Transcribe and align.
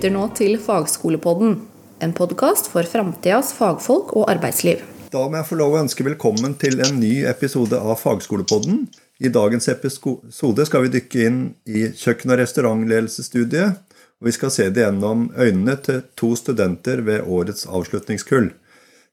lytter 0.00 0.14
nå 0.16 0.30
til 0.32 0.54
Fagskolepodden, 0.56 1.58
en 2.00 2.12
podkast 2.16 2.70
for 2.72 2.88
framtidas 2.88 3.50
fagfolk 3.52 4.14
og 4.16 4.30
arbeidsliv. 4.32 4.80
Da 5.12 5.26
må 5.28 5.36
jeg 5.36 5.48
få 5.50 5.58
lov 5.60 5.74
å 5.74 5.82
ønske 5.82 6.06
velkommen 6.06 6.54
til 6.56 6.80
en 6.80 6.96
ny 7.02 7.26
episode 7.28 7.76
av 7.76 7.98
Fagskolepodden. 8.00 8.86
I 9.20 9.28
dagens 9.28 9.68
episode 9.68 10.64
skal 10.64 10.86
vi 10.86 10.94
dykke 10.94 11.26
inn 11.26 11.42
i 11.68 11.90
kjøkken- 11.92 12.32
og 12.32 12.40
restaurantledelsesstudiet. 12.40 13.76
Og 14.22 14.30
vi 14.30 14.36
skal 14.38 14.54
se 14.56 14.70
det 14.72 14.86
gjennom 14.86 15.28
øynene 15.36 15.76
til 15.84 16.00
to 16.16 16.32
studenter 16.32 17.04
ved 17.04 17.28
årets 17.28 17.68
avslutningskull. 17.68 18.54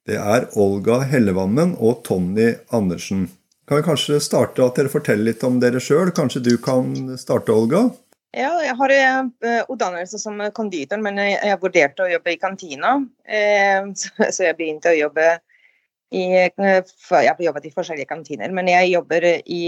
Det 0.08 0.16
er 0.16 0.48
Olga 0.56 1.02
Hellevammen 1.04 1.76
og 1.84 2.06
Tonny 2.08 2.54
Andersen. 2.72 3.28
Kan 3.68 3.82
vi 3.82 3.90
kanskje 3.90 4.24
starte 4.24 4.64
at 4.64 4.80
dere 4.80 4.96
forteller 4.96 5.34
litt 5.34 5.44
om 5.44 5.60
dere 5.60 5.84
sjøl? 5.84 6.16
Kanskje 6.16 6.46
du 6.48 6.54
kan 6.64 7.18
starte, 7.20 7.52
Olga? 7.52 7.90
Ja, 8.36 8.50
jeg 8.60 8.76
har 8.76 8.94
uh, 8.94 9.62
utdannelse 9.72 10.20
som 10.20 10.42
konditor, 10.56 11.00
men 11.04 11.20
jeg, 11.22 11.38
jeg 11.48 11.60
vurderte 11.62 12.04
å 12.04 12.12
jobbe 12.12 12.34
i 12.34 12.40
kantina. 12.42 12.98
Uh, 13.24 13.92
så, 14.00 14.12
så, 14.26 14.48
jeg 14.50 14.58
begynte 14.60 14.92
å 14.92 14.98
jobbe 14.98 15.38
i 16.16 16.26
uh, 16.36 16.82
Jeg 17.12 17.32
har 17.32 17.42
jobbet 17.44 17.70
i 17.70 17.74
forskjellige 17.76 18.10
kantiner, 18.12 18.52
men 18.56 18.70
jeg 18.72 18.92
jobber 18.94 19.26
i, 19.40 19.62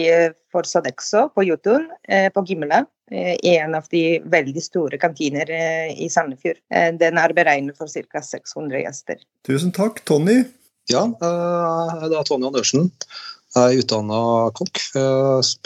for 0.52 0.67
Sodexo 0.67 1.27
på 1.36 1.48
Jotun, 1.48 1.90
på 2.08 2.45
Gimle. 2.48 2.86
I 3.09 3.55
en 3.58 3.73
av 3.73 3.88
de 3.90 4.20
veldig 4.30 4.62
store 4.62 5.00
kantiner 5.02 5.50
i 5.50 6.05
Sandefjord. 6.14 6.59
Den 7.02 7.17
er 7.17 7.34
beregnet 7.34 7.80
for 7.80 7.89
ca. 7.89 8.22
600 8.22 8.84
gjester. 8.84 9.23
Tusen 9.50 9.73
takk. 9.73 10.03
Tony? 10.05 10.44
Ja, 10.94 11.08
det 11.09 12.12
er 12.14 12.28
Tony 12.30 12.45
Andersen. 12.52 12.91
Jeg 13.58 13.80
er 13.80 13.81
utdanna 13.81 14.22
kokk. 14.62 14.84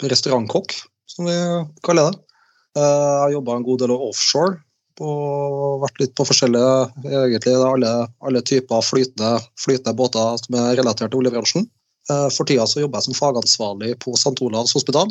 Restaurantkokk, 0.08 0.72
som 1.12 1.28
vi 1.28 1.36
kaller 1.84 2.14
det. 2.14 2.33
Eh, 2.74 2.82
jeg 2.82 3.20
har 3.22 3.34
jobba 3.36 3.58
en 3.58 3.66
god 3.66 3.84
del 3.84 3.94
offshore. 3.94 4.58
Og 5.02 5.80
vært 5.82 5.96
litt 5.98 6.12
på 6.14 6.26
forskjellige 6.28 7.14
egentlig 7.24 7.54
alle, 7.58 7.92
alle 8.22 8.42
typer 8.46 8.84
flytende, 8.86 9.40
flytende, 9.58 9.96
båter 9.98 10.36
som 10.38 10.58
er 10.60 10.76
relatert 10.78 11.10
til 11.10 11.22
oljebransjen. 11.22 11.66
Eh, 12.10 12.28
for 12.30 12.46
tida 12.46 12.66
så 12.70 12.84
jobber 12.84 13.00
jeg 13.00 13.08
som 13.08 13.18
fagansvarlig 13.18 13.94
på 14.04 14.14
St. 14.18 14.36
Olavs 14.46 14.76
hospital. 14.76 15.10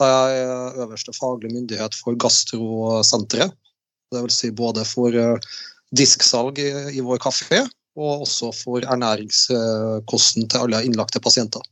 Der 0.00 0.14
jeg 0.14 0.44
er 0.46 0.84
øverste 0.84 1.12
faglig 1.16 1.50
myndighet 1.52 1.96
for 1.98 2.16
gastrosenteret. 2.16 3.52
Dvs. 4.14 4.38
Si 4.40 4.52
både 4.56 4.86
for 4.88 5.12
eh, 5.12 5.50
disksalg 5.92 6.60
i, 6.62 6.70
i 6.96 7.04
vår 7.04 7.20
kafé, 7.20 7.66
og 7.98 8.24
også 8.24 8.52
for 8.54 8.84
ernæringskosten 8.86 10.48
til 10.48 10.64
alle 10.64 10.84
innlagte 10.86 11.20
pasienter. 11.20 11.64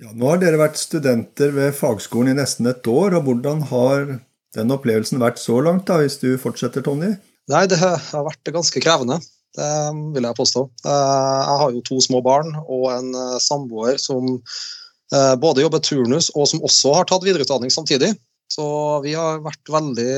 Ja, 0.00 0.12
nå 0.16 0.30
har 0.30 0.40
dere 0.40 0.60
vært 0.60 0.80
studenter 0.80 1.52
ved 1.52 1.74
fagskolen 1.76 2.32
i 2.32 2.38
nesten 2.38 2.70
et 2.70 2.86
år. 2.88 3.18
og 3.18 3.26
Hvordan 3.26 3.66
har 3.68 4.14
den 4.56 4.72
opplevelsen 4.74 5.22
vært 5.22 5.40
så 5.40 5.60
langt, 5.64 5.86
da, 5.88 6.00
hvis 6.02 6.18
du 6.20 6.34
fortsetter, 6.40 6.84
Tonje? 6.84 7.14
Nei, 7.50 7.64
det 7.70 7.78
har 7.82 8.26
vært 8.26 8.52
ganske 8.54 8.82
krevende. 8.82 9.18
Det 9.52 9.68
vil 10.14 10.24
jeg 10.24 10.38
påstå. 10.38 10.64
Eh, 10.88 11.40
jeg 11.44 11.56
har 11.62 11.72
jo 11.74 11.84
to 11.84 11.98
små 12.00 12.22
barn 12.24 12.54
og 12.62 12.86
en 12.94 13.10
eh, 13.12 13.40
samboer 13.42 13.98
som 14.00 14.28
eh, 14.32 15.34
både 15.40 15.64
jobber 15.64 15.82
turnus 15.84 16.30
og 16.32 16.48
som 16.48 16.62
også 16.64 16.94
har 16.96 17.08
tatt 17.08 17.26
videreutdanning 17.26 17.72
samtidig. 17.72 18.14
Så 18.52 18.64
vi 19.04 19.14
har, 19.16 19.40
veldig, 19.40 20.10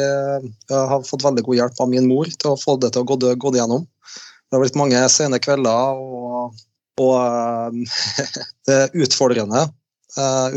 har 0.74 1.02
fått 1.06 1.22
veldig 1.22 1.44
god 1.46 1.58
hjelp 1.60 1.82
av 1.84 1.91
min 1.92 2.08
mor 2.10 2.26
til 2.26 2.50
å 2.50 2.58
få 2.58 2.74
det 2.82 2.91
til 2.94 3.04
å 3.04 3.06
gå, 3.06 3.19
gå 3.38 3.52
igjennom. 3.54 3.84
Det 3.86 4.56
har 4.56 4.62
blitt 4.64 4.78
mange 4.78 5.02
sene 5.14 5.38
kvelder 5.38 6.00
og, 6.02 6.56
og 6.98 7.78
utfordrende, 9.04 9.62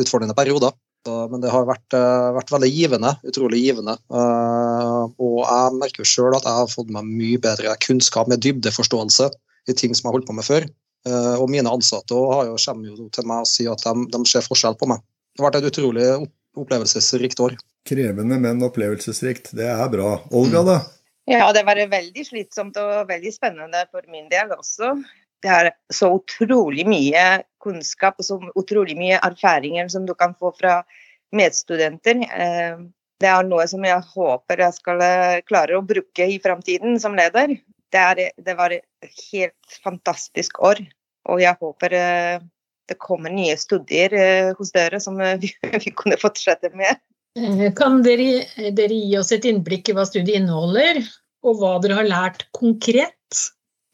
utfordrende 0.02 0.34
perioder. 0.40 0.74
Men 1.32 1.44
det 1.44 1.52
har 1.54 1.68
vært, 1.68 1.86
eh, 1.96 2.30
vært 2.38 2.54
veldig 2.54 2.70
givende. 2.72 3.14
Utrolig 3.28 3.62
givende. 3.64 3.98
Eh, 4.12 5.04
og 5.28 5.38
jeg 5.44 5.78
merker 5.78 6.04
jo 6.04 6.10
sjøl 6.10 6.38
at 6.38 6.48
jeg 6.48 6.60
har 6.60 6.72
fått 6.72 6.92
meg 6.94 7.08
mye 7.08 7.42
bedre 7.44 7.76
kunnskap 7.84 8.30
med 8.32 8.44
dybdeforståelse 8.46 9.30
i 9.68 9.76
ting 9.76 9.96
som 9.96 10.08
jeg 10.08 10.12
har 10.12 10.18
holdt 10.20 10.30
på 10.30 10.38
med 10.38 10.48
før. 10.48 10.68
Eh, 11.08 11.36
og 11.38 11.50
mine 11.52 11.72
ansatte 11.72 12.18
har 12.18 12.50
jo, 12.50 12.58
kommer 12.60 12.92
jo 12.92 13.08
til 13.14 13.30
meg 13.30 13.46
og 13.46 13.52
sier 13.52 13.72
at 13.74 13.86
de, 13.86 14.08
de 14.14 14.22
ser 14.30 14.46
forskjell 14.46 14.78
på 14.80 14.90
meg. 14.92 15.04
Det 15.34 15.44
har 15.44 15.50
vært 15.52 15.62
et 15.62 15.70
utrolig 15.72 16.08
opplevelsesrikt 16.58 17.42
år. 17.46 17.58
Krevende, 17.88 18.40
men 18.42 18.64
opplevelsesrikt. 18.66 19.54
Det 19.56 19.68
er 19.70 19.90
bra. 19.94 20.18
Olga, 20.36 20.64
da? 20.66 20.78
Ja, 21.28 21.52
det 21.52 21.66
var 21.68 21.80
veldig 21.92 22.24
slitsomt 22.24 22.78
og 22.80 23.10
veldig 23.10 23.34
spennende 23.36 23.84
for 23.92 24.06
min 24.12 24.30
del 24.32 24.52
også. 24.56 24.94
Det 25.44 25.54
er 25.54 25.72
så 25.94 26.10
utrolig 26.18 26.88
mye 26.90 27.26
kunnskap 27.62 28.18
og 28.20 28.26
så 28.26 28.38
utrolig 28.58 28.98
mye 28.98 29.20
erfaringer 29.24 29.90
som 29.92 30.08
du 30.08 30.16
kan 30.18 30.34
få 30.38 30.54
fra 30.58 30.82
medstudenter. 31.36 32.24
Eh, 32.26 32.78
det 33.22 33.30
er 33.30 33.48
noe 33.48 33.66
som 33.70 33.86
jeg 33.86 34.04
håper 34.14 34.64
jeg 34.66 34.78
skal 34.78 35.02
eh, 35.04 35.40
klare 35.48 35.78
å 35.78 35.86
bruke 35.86 36.28
i 36.28 36.40
framtiden 36.44 37.00
som 37.02 37.18
leder. 37.18 37.58
Det, 37.94 38.04
er, 38.04 38.22
det 38.38 38.56
var 38.58 38.74
et 38.76 39.24
helt 39.32 39.80
fantastisk 39.84 40.60
år, 40.66 40.82
og 41.30 41.42
jeg 41.42 41.60
håper 41.62 41.98
eh, 41.98 42.46
det 42.88 42.96
kommer 43.04 43.32
nye 43.34 43.56
studier 43.60 44.14
hos 44.56 44.72
dere 44.76 45.00
som 45.04 45.20
vi, 45.42 45.52
vi 45.52 45.94
kunne 45.94 46.20
fortsette 46.20 46.72
med. 46.76 47.00
Kan 47.78 48.02
dere, 48.02 48.48
dere, 48.74 48.96
gi 48.96 49.18
oss 49.20 49.34
et 49.36 49.46
innblikk 49.46 49.92
i 49.92 49.96
hva 49.98 50.08
studiet 50.08 50.40
inneholder, 50.40 51.04
og 51.46 51.60
hva 51.60 51.76
dere 51.84 52.00
har 52.00 52.08
lært 52.08 52.48
konkret? 52.56 53.14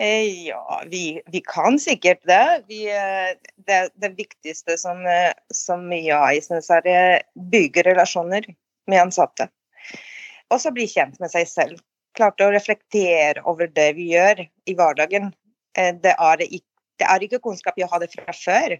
Eh, 0.03 0.47
ja, 0.47 0.83
vi, 0.87 1.21
vi, 1.31 1.41
kan 1.41 1.79
sikkert 1.79 2.23
det. 2.23 2.63
Vi, 2.67 2.89
eh, 2.91 3.37
det. 3.55 3.89
det. 3.93 4.09
viktigste 4.09 4.77
som, 4.77 5.05
eh, 5.07 5.31
som 5.53 5.85
jeg 5.95 6.41
syns 6.43 6.67
er 6.75 6.89
å 6.91 7.03
bygge 7.53 7.85
relasjoner 7.87 8.49
med 8.91 8.99
ansatte. 8.99 9.47
Og 10.51 10.59
så 10.59 10.73
bli 10.75 10.89
kjent 10.91 11.21
med 11.23 11.31
seg 11.31 11.47
selv. 11.47 11.79
Klarte 12.17 12.43
å 12.43 12.51
reflektere 12.51 13.45
over 13.47 13.71
det 13.71 13.93
vi 13.95 14.09
gjør 14.11 14.43
i 14.43 14.75
hverdagen. 14.75 15.31
Det 15.73 16.11
er, 16.11 16.43
det 16.43 17.07
er 17.07 17.23
ikke 17.25 17.41
kunnskap 17.41 17.79
jeg 17.79 17.89
hadde 17.89 18.11
fra 18.11 18.35
før, 18.37 18.75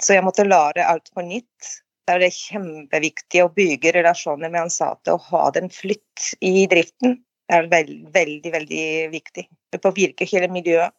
så 0.00 0.14
jeg 0.14 0.24
måtte 0.24 0.46
lære 0.46 0.86
alt 0.88 1.10
på 1.12 1.26
nytt. 1.26 1.72
Det 2.08 2.14
er 2.16 2.32
kjempeviktig 2.32 3.42
å 3.44 3.50
bygge 3.52 3.92
relasjoner 3.98 4.48
med 4.48 4.62
ansatte 4.62 5.12
og 5.12 5.26
ha 5.28 5.50
den 5.58 5.68
flytt 5.74 6.30
i 6.40 6.64
driften. 6.70 7.18
Er 7.48 7.68
veldig, 7.70 8.02
veldig, 8.12 8.50
veldig 8.52 8.86
viktig. 9.12 9.44
Det 9.72 9.80
påvirker 9.80 10.28
hele 10.28 10.50
miljøet. 10.52 10.92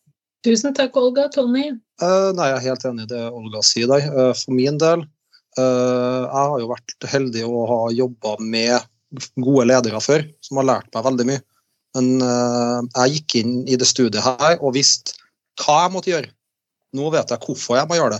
Tusen 0.45 0.73
takk, 0.73 0.95
Olga. 0.97 1.27
Tony? 1.33 1.73
Uh, 2.01 2.31
nei, 2.37 2.47
Jeg 2.53 2.57
er 2.57 2.67
helt 2.69 2.85
enig 2.87 3.05
i 3.05 3.11
det 3.11 3.25
Olga 3.27 3.61
sier 3.65 3.89
der. 3.91 4.07
Uh, 4.13 4.31
for 4.37 4.55
min 4.55 4.79
del, 4.81 5.03
uh, 5.59 6.23
jeg 6.23 6.45
har 6.51 6.55
jo 6.61 6.71
vært 6.71 7.07
heldig 7.11 7.43
å 7.45 7.65
ha 7.69 7.79
jobba 7.93 8.37
med 8.39 8.87
gode 9.41 9.67
ledere 9.67 9.99
før, 10.01 10.25
som 10.45 10.61
har 10.61 10.69
lært 10.69 10.89
meg 10.95 11.05
veldig 11.09 11.27
mye. 11.31 11.43
Men 11.97 12.21
jeg 12.21 13.13
gikk 13.15 13.33
inn 13.39 13.53
i 13.65 13.73
det 13.81 13.87
studiet 13.89 14.21
her 14.21 14.59
og 14.61 14.75
visste 14.75 15.15
hva 15.57 15.79
jeg 15.87 15.93
måtte 15.95 16.11
gjøre. 16.11 16.29
Nå 16.93 17.07
vet 17.15 17.33
jeg 17.33 17.41
hvorfor 17.41 17.79
jeg 17.79 17.89
må 17.89 17.97
gjøre 17.97 18.19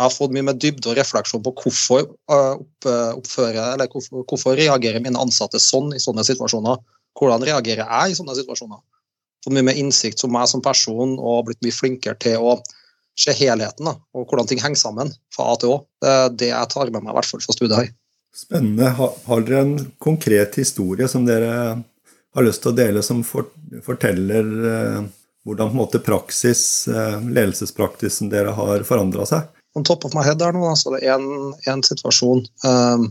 Jeg 0.00 0.06
har 0.06 0.14
fått 0.14 0.32
mye 0.32 0.46
med 0.48 0.62
dybde 0.64 0.88
og 0.88 0.96
refleksjon 0.96 1.44
på 1.44 1.52
hvorfor, 1.60 2.08
opp, 2.32 2.88
oppføre, 2.88 3.66
eller 3.74 3.92
hvorfor, 3.92 4.24
hvorfor 4.24 4.56
reagerer 4.56 5.04
mine 5.04 5.20
ansatte 5.20 5.60
sånn 5.60 5.92
i 5.92 6.00
sånne 6.00 6.24
situasjoner. 6.24 6.80
Hvordan 7.18 7.44
reagerer 7.46 7.84
jeg 7.84 8.12
i 8.12 8.16
sånne 8.18 8.36
situasjoner? 8.38 8.80
Fått 9.42 9.56
mye 9.56 9.66
mer 9.66 9.78
innsikt 9.78 10.22
som 10.22 10.32
meg 10.32 10.46
som 10.50 10.62
person 10.64 11.16
og 11.18 11.48
blitt 11.48 11.62
mye 11.64 11.74
flinkere 11.74 12.18
til 12.22 12.42
å 12.42 12.56
se 13.18 13.34
helheten 13.36 13.88
da, 13.90 13.96
og 14.16 14.28
hvordan 14.28 14.48
ting 14.48 14.60
henger 14.62 14.80
sammen 14.80 15.10
fra 15.34 15.50
A 15.52 15.56
til 15.60 15.74
Å. 15.74 15.80
Det 16.00 16.12
er 16.12 16.36
det 16.42 16.52
jeg 16.52 16.70
tar 16.72 16.92
med 16.92 17.02
meg 17.02 17.12
i 17.12 17.16
hvert 17.18 17.28
fall 17.28 17.42
fra 17.44 17.56
studiet 17.56 17.76
her. 17.76 17.90
Spennende. 18.32 18.88
Har 18.96 19.42
dere 19.44 19.64
en 19.66 19.74
konkret 20.00 20.56
historie 20.56 21.08
som 21.10 21.26
dere 21.28 21.50
har 22.32 22.46
lyst 22.46 22.62
til 22.64 22.72
å 22.72 22.78
dele, 22.78 23.02
som 23.04 23.20
forteller 23.26 24.48
eh, 24.70 25.02
hvordan 25.44 25.74
måte 25.76 26.00
praksis, 26.00 26.86
ledelsespraktisen 26.88 28.30
dere 28.32 28.54
har 28.56 28.86
forandra 28.88 29.26
seg? 29.28 29.50
On 29.76 29.84
top 29.84 30.04
of 30.04 30.14
my 30.14 30.24
head 30.24 30.38
der 30.40 30.54
nå, 30.54 30.62
altså 30.68 30.94
det 30.94 31.02
er 31.04 31.16
en, 31.16 31.52
en 31.68 31.82
situasjon 31.84 32.44
um, 32.64 33.06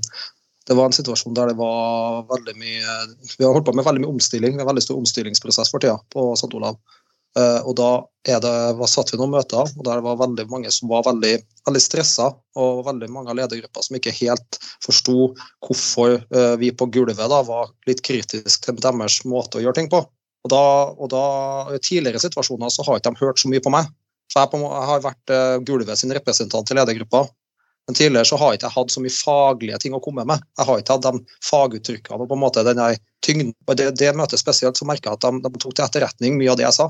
det 0.72 0.78
var 0.80 0.88
en 0.88 0.96
situasjon 0.96 1.36
der 1.36 1.52
det 1.52 1.58
var 1.60 2.24
veldig 2.30 2.54
mye 2.56 2.98
Vi 3.36 3.44
har 3.44 3.52
holdt 3.52 3.68
på 3.68 3.76
med 3.76 3.84
veldig 3.84 4.06
mye 4.06 4.14
omstilling. 4.14 4.56
Vi 4.56 4.64
har 4.64 4.70
veldig 4.70 4.84
stor 4.86 5.00
omstillingsprosess 5.02 5.72
for 5.74 5.84
tida 5.84 5.98
på 6.14 6.32
St. 6.40 6.48
Olav. 6.56 6.78
Uh, 7.32 7.60
og 7.64 7.76
da 7.80 7.90
det, 8.28 8.52
var, 8.76 8.88
satt 8.92 9.14
vi 9.14 9.18
noen 9.20 9.32
møter, 9.32 9.64
og 9.64 9.84
der 9.88 10.02
var 10.04 10.18
veldig 10.20 10.46
mange 10.52 10.72
som 10.72 10.90
var 10.92 11.06
veldig, 11.08 11.34
veldig 11.68 11.82
stressa. 11.84 12.30
Og 12.60 12.86
veldig 12.88 13.10
mange 13.12 13.34
av 13.34 13.40
ledergruppa 13.40 13.84
som 13.84 14.00
ikke 14.00 14.16
helt 14.16 14.60
forsto 14.84 15.32
hvorfor 15.68 16.18
uh, 16.20 16.56
vi 16.62 16.72
på 16.76 16.88
gulvet 16.92 17.20
da 17.20 17.42
var 17.48 17.72
litt 17.90 18.04
kritiske 18.08 18.68
til 18.68 18.80
deres 18.84 19.22
måte 19.28 19.60
å 19.60 19.66
gjøre 19.66 19.80
ting 19.82 19.92
på. 19.92 20.04
Og 20.42 20.52
da, 20.56 20.64
og 20.96 21.12
da 21.14 21.26
I 21.76 21.84
tidligere 21.84 22.24
situasjoner 22.24 22.72
så 22.74 22.88
har 22.88 23.00
ikke 23.00 23.12
de 23.12 23.24
hørt 23.26 23.44
så 23.44 23.52
mye 23.52 23.64
på 23.64 23.76
meg. 23.76 23.92
Så 24.32 24.40
jeg, 24.40 24.52
på, 24.52 24.64
jeg 24.64 24.90
har 24.94 25.04
vært 25.04 25.36
uh, 25.36 25.60
gulvet 25.68 26.00
sin 26.00 26.16
representant 26.16 26.72
i 26.72 26.80
ledergruppa. 26.80 27.26
Men 27.92 27.96
tidligere 27.96 28.26
så 28.26 28.38
har 28.40 28.54
jeg 28.54 28.62
ikke 28.62 28.70
hatt 28.72 28.92
så 28.94 29.02
mye 29.04 29.12
faglige 29.12 29.78
ting 29.84 29.96
å 29.98 30.00
komme 30.00 30.24
med. 30.24 30.40
Jeg 30.56 30.68
har 30.70 30.78
ikke 30.80 30.96
hatt 30.96 31.04
de 31.04 31.40
faguttrykkene 31.44 32.24
og 32.24 32.30
på 32.30 32.38
en 32.38 32.40
måte 32.40 32.64
den 32.64 32.80
tyngden. 33.20 33.50
Og 33.68 33.76
det, 33.76 33.90
det 34.00 34.14
møtet 34.16 34.40
spesielt 34.40 34.80
så 34.80 34.88
merka 34.88 35.12
jeg 35.12 35.20
at 35.20 35.26
de, 35.26 35.42
de, 35.44 35.60
tok 35.60 35.74
til 35.76 35.84
etterretning 35.84 36.38
mye 36.40 36.54
av 36.54 36.56
det 36.62 36.64
jeg 36.70 36.78
sa. 36.78 36.88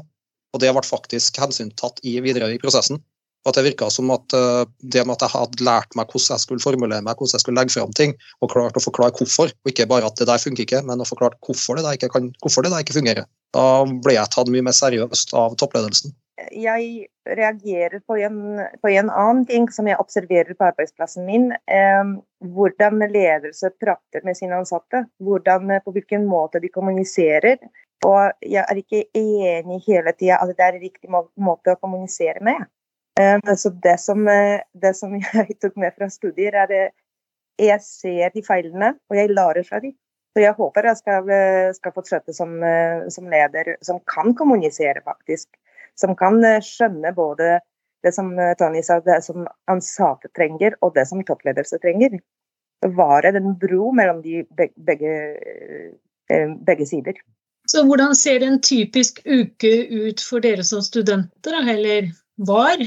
Og 0.53 0.61
det 0.61 0.69
ble 0.77 0.83
faktisk 0.85 1.41
hensyntatt 1.41 1.97
i 2.05 2.19
videre 2.21 2.51
i 2.53 2.61
prosessen. 2.61 3.01
At 3.49 3.57
Det 3.57 3.65
virka 3.65 3.89
som 3.89 4.13
at 4.13 4.37
uh, 4.37 4.69
det 4.93 5.01
med 5.07 5.15
at 5.15 5.25
jeg 5.25 5.33
hadde 5.33 5.65
lært 5.65 5.97
meg 5.97 6.13
hvordan 6.13 6.35
jeg 6.35 6.45
skulle 6.45 6.61
formulere 6.61 7.01
meg, 7.01 7.17
hvordan 7.17 7.33
jeg 7.33 7.47
skulle 7.47 7.57
legge 7.57 7.73
fram 7.73 7.97
ting, 7.97 8.13
og 8.45 8.53
klart 8.53 8.77
å 8.77 8.85
forklare 8.85 9.17
hvorfor, 9.17 9.49
og 9.49 9.73
ikke 9.73 9.89
bare 9.89 10.05
at 10.05 10.21
det 10.21 10.29
der 10.29 10.43
funker 10.43 10.67
ikke, 10.67 10.83
men 10.85 11.01
å 11.01 11.07
forklare 11.09 11.39
hvorfor 11.41 11.81
det 11.81 11.87
der 11.87 11.97
ikke, 11.97 12.11
kan, 12.13 12.29
hvorfor 12.45 12.61
det 12.61 12.75
der 12.75 12.85
ikke 12.85 12.99
fungerer. 12.99 13.25
Da 13.57 13.65
ble 13.89 14.19
jeg 14.19 14.35
tatt 14.37 14.53
mye 14.53 14.69
mer 14.69 14.77
seriøst 14.77 15.33
av 15.33 15.57
toppledelsen. 15.57 16.13
Jeg 16.51 17.07
reagerer 17.27 17.99
på 18.07 18.17
en, 18.17 18.59
på 18.81 18.89
en 18.89 19.09
annen 19.09 19.45
ting 19.49 19.67
som 19.71 19.87
jeg 19.89 19.99
observerer 20.01 20.55
på 20.57 20.67
arbeidsplassen 20.71 21.27
min. 21.27 21.51
Eh, 21.69 22.15
hvordan 22.55 23.03
ledelse 23.11 23.71
prater 23.81 24.25
med 24.25 24.39
sine 24.39 24.57
ansatte. 24.57 25.05
Hvordan, 25.21 25.79
på 25.85 25.95
hvilken 25.95 26.25
måte 26.29 26.63
de 26.63 26.71
kommuniserer. 26.73 27.57
Og 28.05 28.31
jeg 28.41 28.65
er 28.65 28.77
ikke 28.81 29.03
enig 29.13 29.81
hele 29.85 30.13
tida 30.17 30.39
at 30.41 30.53
det 30.57 30.67
er 30.67 30.79
riktig 30.81 31.09
måte 31.11 31.75
å 31.75 31.81
kommunisere 31.81 32.41
med. 32.41 32.65
Eh, 33.19 33.55
så 33.55 33.69
det 33.69 33.99
som, 33.99 34.27
eh, 34.27 34.61
det 34.73 34.95
som, 34.95 35.13
jeg 35.33 35.59
tok 35.61 35.75
med 35.75 35.93
fra 35.97 36.09
studier, 36.09 36.55
er 36.55 36.63
at 36.63 36.71
eh, 36.75 36.93
jeg 37.61 37.83
ser 37.85 38.31
de 38.33 38.43
feilene, 38.45 38.95
og 39.09 39.17
jeg 39.17 39.33
lærer 39.33 39.67
fra 39.67 39.81
dem. 39.83 39.93
Så 40.31 40.39
jeg 40.39 40.55
håper 40.55 40.87
jeg 40.87 40.97
skal, 41.01 41.31
skal 41.75 41.91
fortsette 41.91 42.31
som, 42.33 42.53
som, 43.11 43.25
leder 43.27 43.73
som 43.83 43.97
kan 44.07 44.31
kommunisere, 44.39 45.01
faktisk. 45.03 45.49
Som 45.99 46.15
kan 46.19 46.39
skjønne 46.65 47.13
både 47.15 47.59
det 48.01 48.13
som 48.15 48.31
Tony 48.57 48.81
sa, 48.85 48.99
det 49.05 49.19
som 49.25 49.45
ansatte 49.69 50.31
trenger, 50.35 50.73
og 50.81 50.95
det 50.95 51.05
som 51.09 51.21
toppledelse 51.25 51.77
trenger. 51.83 52.17
Være 52.81 53.33
den 53.35 53.53
bro 53.61 53.91
mellom 53.93 54.23
de 54.23 54.41
begge, 54.57 55.11
begge 56.65 56.87
sider. 56.89 57.19
Så 57.69 57.83
hvordan 57.85 58.15
ser 58.17 58.41
en 58.41 58.57
typisk 58.63 59.21
uke 59.25 59.71
ut 59.91 60.23
for 60.25 60.41
dere 60.41 60.65
som 60.65 60.81
studenter, 60.81 61.59
eller 61.75 62.09
var? 62.49 62.81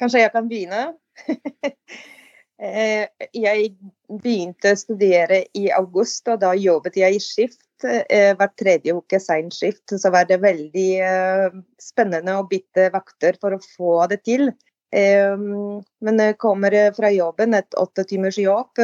Kanskje 0.00 0.24
jeg 0.24 0.34
kan 0.34 0.50
begynne? 0.50 0.82
Eh, 2.56 3.04
jeg 3.36 3.72
begynte 4.08 4.72
å 4.72 4.80
studere 4.80 5.42
i 5.58 5.66
august, 5.76 6.28
og 6.32 6.40
da 6.44 6.54
jobbet 6.56 6.96
jeg 7.00 7.18
i 7.18 7.22
skift. 7.22 7.62
Hvert 7.82 8.38
hver 8.40 8.52
tredje 8.56 8.94
uke 8.96 9.18
sein 9.20 9.50
skift. 9.52 9.92
Så 9.92 10.10
var 10.12 10.24
det 10.28 10.40
veldig 10.40 10.90
eh, 11.04 11.58
spennende 11.82 12.38
å 12.38 12.46
bytte 12.48 12.88
vakter 12.94 13.36
for 13.40 13.56
å 13.56 13.64
få 13.76 13.98
det 14.12 14.22
til. 14.24 14.48
Men 14.96 16.20
jeg 16.22 16.38
kommer 16.40 16.72
fra 16.96 17.10
jobben, 17.12 17.52
et 17.58 17.74
åtte 17.76 18.06
timers 18.08 18.38
jobb. 18.40 18.80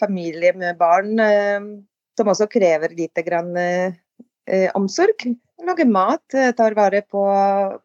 Familie 0.00 0.54
med 0.56 0.78
barn 0.80 1.18
som 2.16 2.30
også 2.32 2.46
krever 2.48 2.94
litt 2.96 3.20
grann 3.26 3.50
omsorg 4.78 5.26
lager 5.64 5.86
mat, 5.86 6.34
eh, 6.34 6.52
tar 6.52 6.74
vare 6.74 7.02
på, 7.02 7.24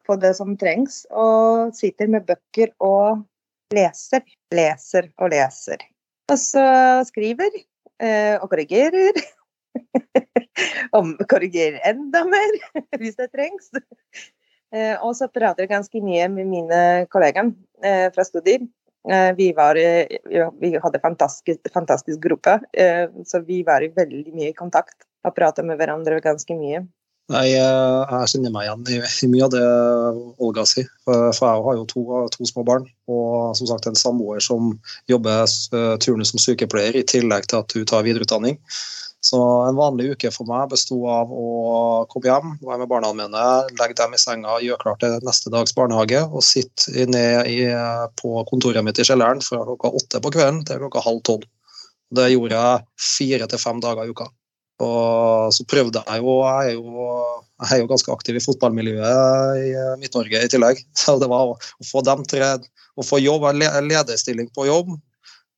på, 0.06 0.16
det 0.16 0.34
som 0.36 0.56
trengs, 0.58 1.06
og 1.12 1.74
sitter 1.76 2.10
med 2.12 2.26
bøker 2.28 2.74
og 2.80 3.24
leser. 3.76 4.26
Leser 4.54 5.10
og 5.22 5.32
leser. 5.34 5.84
Og 6.32 6.40
så 6.40 6.66
skriver 7.08 7.50
eh, 8.02 8.36
og 8.40 8.50
korrigerer. 8.52 9.18
og 10.96 11.24
korrigerer 11.32 11.80
enda 11.88 12.24
mer 12.28 12.60
hvis 13.02 13.18
det 13.20 13.32
trengs. 13.36 13.72
Eh, 14.72 14.96
og 15.04 15.16
så 15.20 15.30
prater 15.32 15.66
jeg 15.66 15.74
ganske 15.74 16.04
mye 16.04 16.30
med 16.32 16.52
mine 16.52 16.82
kollegaer 17.12 17.52
eh, 17.84 18.08
fra 18.16 18.28
studier. 18.28 18.68
Vi, 19.34 19.48
var, 19.58 19.74
vi 19.74 20.70
hadde 20.78 21.00
en 21.00 21.02
fantastisk, 21.02 21.64
fantastisk 21.74 22.20
gruppe, 22.22 22.60
så 23.26 23.40
vi 23.48 23.64
var 23.66 23.82
veldig 23.96 24.30
mye 24.30 24.52
i 24.52 24.54
kontakt 24.54 25.08
og 25.26 25.34
prata 25.34 25.66
med 25.66 25.80
hverandre 25.80 26.20
ganske 26.22 26.54
mye. 26.54 26.84
Nei, 27.32 27.46
jeg 27.54 28.30
kjenner 28.34 28.52
meg 28.52 28.66
igjen 28.66 28.82
i, 28.92 29.28
mye 29.32 29.46
av 29.46 29.52
det 29.54 29.66
Olga 30.44 30.66
sier. 30.68 30.88
For, 31.06 31.30
jeg 31.32 31.66
har 31.68 31.78
jo 31.78 31.86
to, 31.88 32.02
to, 32.34 32.48
små 32.50 32.66
barn, 32.68 32.88
og 33.12 33.54
som 33.56 33.70
sagt 33.70 33.88
en 33.88 34.00
samboer 34.00 34.42
som 34.44 34.74
jobber 35.12 35.46
uh, 35.76 35.94
turnus 36.04 36.34
som 36.34 36.42
sykepleier, 36.44 36.98
i 36.98 37.06
tillegg 37.08 37.48
til 37.48 37.62
at 37.62 37.78
hun 37.78 37.88
tar 37.88 38.04
videreutdanning. 38.08 38.60
Så 39.22 39.38
en 39.68 39.78
vanlig 39.78 40.16
uke 40.16 40.32
for 40.34 40.50
meg 40.50 40.72
besto 40.74 40.98
av 41.14 41.30
å 41.30 41.46
komme 42.12 42.28
hjem, 42.28 42.56
være 42.66 42.82
med 42.82 42.90
barna 42.90 43.14
mine, 43.16 43.46
legge 43.78 43.96
dem 44.00 44.18
i 44.18 44.20
senga, 44.20 44.58
gjøre 44.66 44.82
klart 44.82 45.04
til 45.06 45.16
neste 45.28 45.54
dags 45.54 45.76
barnehage 45.78 46.24
og 46.26 46.42
sitte 46.44 47.06
ned 47.06 47.48
i, 47.48 47.62
på 48.18 48.34
kontoret 48.50 48.84
mitt 48.84 49.00
i 49.00 49.06
kjelleren 49.08 49.46
fra 49.46 49.62
klokka 49.68 49.94
åtte 50.02 50.24
på 50.26 50.34
kvelden 50.34 50.64
til 50.66 50.82
klokka 50.82 51.06
halv 51.06 51.22
tolv. 51.30 51.48
Det 52.12 52.32
gjorde 52.34 52.58
jeg 52.58 52.86
fire 53.14 53.48
til 53.48 53.62
fem 53.62 53.80
dager 53.84 54.10
i 54.10 54.12
uka. 54.12 54.28
Og 54.82 55.54
så 55.54 55.66
prøvde 55.70 56.02
jeg 56.08 56.24
jo 56.24 56.36
Jeg 56.42 56.72
er 56.72 56.74
jo, 56.78 57.06
jeg 57.62 57.76
er 57.76 57.84
jo 57.84 57.92
ganske 57.92 58.14
aktiv 58.14 58.40
i 58.40 58.44
fotballmiljøet 58.44 59.62
i 59.62 59.70
eh, 59.78 59.94
Midt-Norge 60.02 60.42
i 60.42 60.50
tillegg. 60.52 60.82
Så 61.04 61.18
det 61.22 61.30
var 61.32 61.54
å, 61.54 61.56
å 61.58 61.88
få 61.88 62.04
dem 62.08 62.26
tre 62.30 62.56
Å 62.58 63.06
få 63.06 63.22
jobb, 63.22 63.46
lederstilling 63.56 64.50
på 64.56 64.66
jobb, 64.68 64.90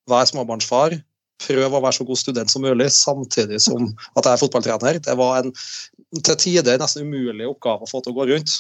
være 0.09 0.29
småbarnsfar, 0.29 0.93
prøve 1.41 1.79
å 1.79 1.81
være 1.81 1.97
så 1.97 2.05
god 2.05 2.19
student 2.19 2.51
som 2.51 2.61
mulig 2.61 2.91
samtidig 2.93 3.57
som 3.65 3.87
at 4.17 4.27
jeg 4.27 4.35
er 4.35 4.43
fotballtrener. 4.43 4.99
Det 5.01 5.15
var 5.17 5.41
en 5.41 5.53
til 6.21 6.37
tider 6.37 6.77
nesten 6.77 7.07
umulig 7.09 7.47
oppgave 7.49 7.87
å 7.87 7.89
få 7.89 8.03
til 8.03 8.13
å 8.13 8.19
gå 8.19 8.29
rundt. 8.29 8.59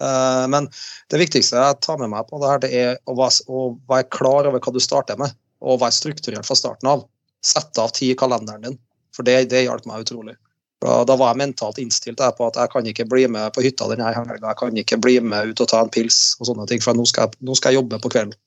Eh, 0.00 0.44
men 0.52 0.68
det 1.12 1.20
viktigste 1.20 1.60
jeg 1.60 1.80
tar 1.84 2.00
med 2.00 2.12
meg 2.14 2.28
på 2.30 2.40
det 2.40 2.52
her, 2.52 2.62
det 2.62 2.72
er 2.72 2.92
å 3.04 3.16
være, 3.18 3.46
å 3.52 3.64
være 3.90 4.08
klar 4.14 4.48
over 4.48 4.62
hva 4.62 4.74
du 4.74 4.80
starter 4.82 5.20
med, 5.20 5.34
og 5.60 5.82
være 5.82 5.98
strukturert 5.98 6.48
fra 6.48 6.56
starten 6.56 6.88
av. 6.94 7.04
Sette 7.44 7.84
av 7.84 7.92
tid 7.96 8.14
i 8.14 8.18
kalenderen 8.20 8.64
din. 8.64 8.80
For 9.20 9.28
det, 9.28 9.50
det 9.52 9.66
hjalp 9.66 9.84
meg 9.84 10.06
utrolig. 10.06 10.38
Da, 10.80 11.02
da, 11.04 11.16
var 11.20 11.34
jeg 11.34 11.42
mentalt 11.42 11.78
innstilt 11.82 12.22
på 12.38 12.46
at 12.46 12.56
jeg 12.56 12.72
kan 12.72 12.86
ikke 12.88 13.04
bli 13.04 13.26
med 13.28 13.52
på 13.52 13.60
hytta 13.60 13.90
denne 13.90 14.14
helga. 14.16 14.38
Jeg 14.40 14.58
kan 14.62 14.78
ikke 14.80 14.96
bli 15.04 15.18
med 15.20 15.52
ut 15.52 15.60
og 15.60 15.68
ta 15.68 15.82
en 15.84 15.92
pils 15.92 16.38
og 16.40 16.48
sånne 16.48 16.64
ting, 16.70 16.80
for 16.80 16.96
nå 16.96 17.04
skal 17.08 17.28
jeg, 17.28 17.40
nå 17.44 17.56
skal 17.58 17.74
jeg 17.74 17.82
jobbe 17.82 18.00
på 18.00 18.12
kvelden. 18.14 18.38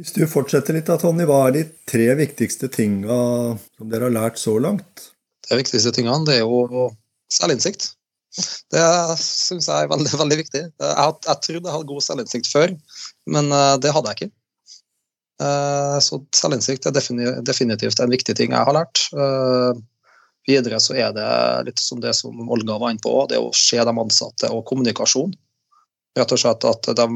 Hvis 0.00 0.14
du 0.16 0.24
fortsetter 0.26 0.74
litt, 0.74 0.88
da, 0.88 0.96
Tonny, 0.98 1.26
hva 1.28 1.42
er 1.46 1.58
de 1.58 1.66
tre 1.86 2.08
viktigste 2.18 2.70
tinga 2.72 3.18
som 3.76 3.92
dere 3.92 4.08
har 4.08 4.16
lært 4.16 4.40
så 4.40 4.56
langt? 4.58 5.10
De 5.44 5.60
viktigste 5.60 5.92
tingene 5.94 6.24
det 6.26 6.40
er 6.40 6.48
jo 6.48 6.88
selvinnsikt. 7.30 7.92
Det 8.72 8.86
syns 9.20 9.68
jeg 9.68 9.84
er 9.84 9.92
veldig, 9.92 10.10
veldig 10.24 10.40
viktig. 10.40 10.62
Jeg, 10.72 11.18
jeg, 11.28 11.36
trodde 11.44 11.68
jeg 11.68 11.76
hadde 11.76 11.90
god 11.92 12.06
selvinnsikt 12.08 12.50
før, 12.50 12.72
men 13.36 13.52
uh, 13.52 13.76
det 13.78 13.92
hadde 13.94 14.10
jeg 14.10 14.22
ikke. 14.22 14.34
Uh, 15.44 16.00
så 16.02 16.18
selvinnsikt 16.34 16.88
er 16.88 16.96
definitivt 16.96 18.00
en 18.00 18.16
viktig 18.16 18.34
ting 18.40 18.56
jeg 18.56 18.70
har 18.70 18.80
lært. 18.80 19.04
Videre 20.44 20.80
så 20.82 20.96
er 20.98 21.14
det 21.16 21.28
litt 21.70 21.80
som 21.80 22.00
det 22.02 22.12
som 22.18 22.48
Olga 22.52 22.76
var 22.80 22.92
inne 22.92 23.02
på, 23.04 23.12
det 23.30 23.40
å 23.40 23.52
se 23.56 23.80
de 23.80 23.94
ansatte 24.00 24.50
og 24.52 24.64
kommunikasjon. 24.68 25.32
Rett 26.14 26.32
og 26.36 26.40
slett 26.40 26.66
at 26.68 26.88
de, 26.94 27.06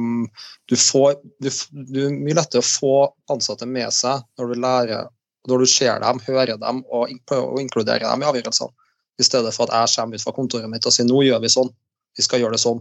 du 0.67 0.75
får 0.81 1.19
du, 1.39 1.51
du 1.71 2.01
er 2.07 2.15
mye 2.15 2.39
lettere 2.39 2.65
å 2.65 2.67
få 2.67 2.95
ansatte 3.31 3.69
med 3.69 3.93
seg 3.95 4.25
når 4.41 4.51
du 4.51 4.63
lærer, 4.65 5.11
når 5.49 5.63
du 5.63 5.71
ser 5.71 6.01
dem, 6.03 6.23
hører 6.27 6.57
dem 6.59 6.81
og, 6.89 7.13
og 7.37 7.61
inkluderer 7.61 8.09
dem 8.09 8.25
i 8.25 8.31
avgjørelsene. 8.31 8.75
I 9.19 9.27
stedet 9.27 9.51
for 9.55 9.67
at 9.67 9.89
jeg 9.89 9.99
kommer 9.99 10.19
ut 10.19 10.25
fra 10.25 10.35
kontoret 10.35 10.71
mitt 10.71 10.87
og 10.87 10.95
sier 10.95 11.07
nå 11.07 11.21
gjør 11.27 11.43
vi 11.43 11.51
sånn, 11.51 11.71
vi 12.17 12.25
skal 12.25 12.43
gjøre 12.43 12.55
det 12.55 12.63
sånn. 12.63 12.81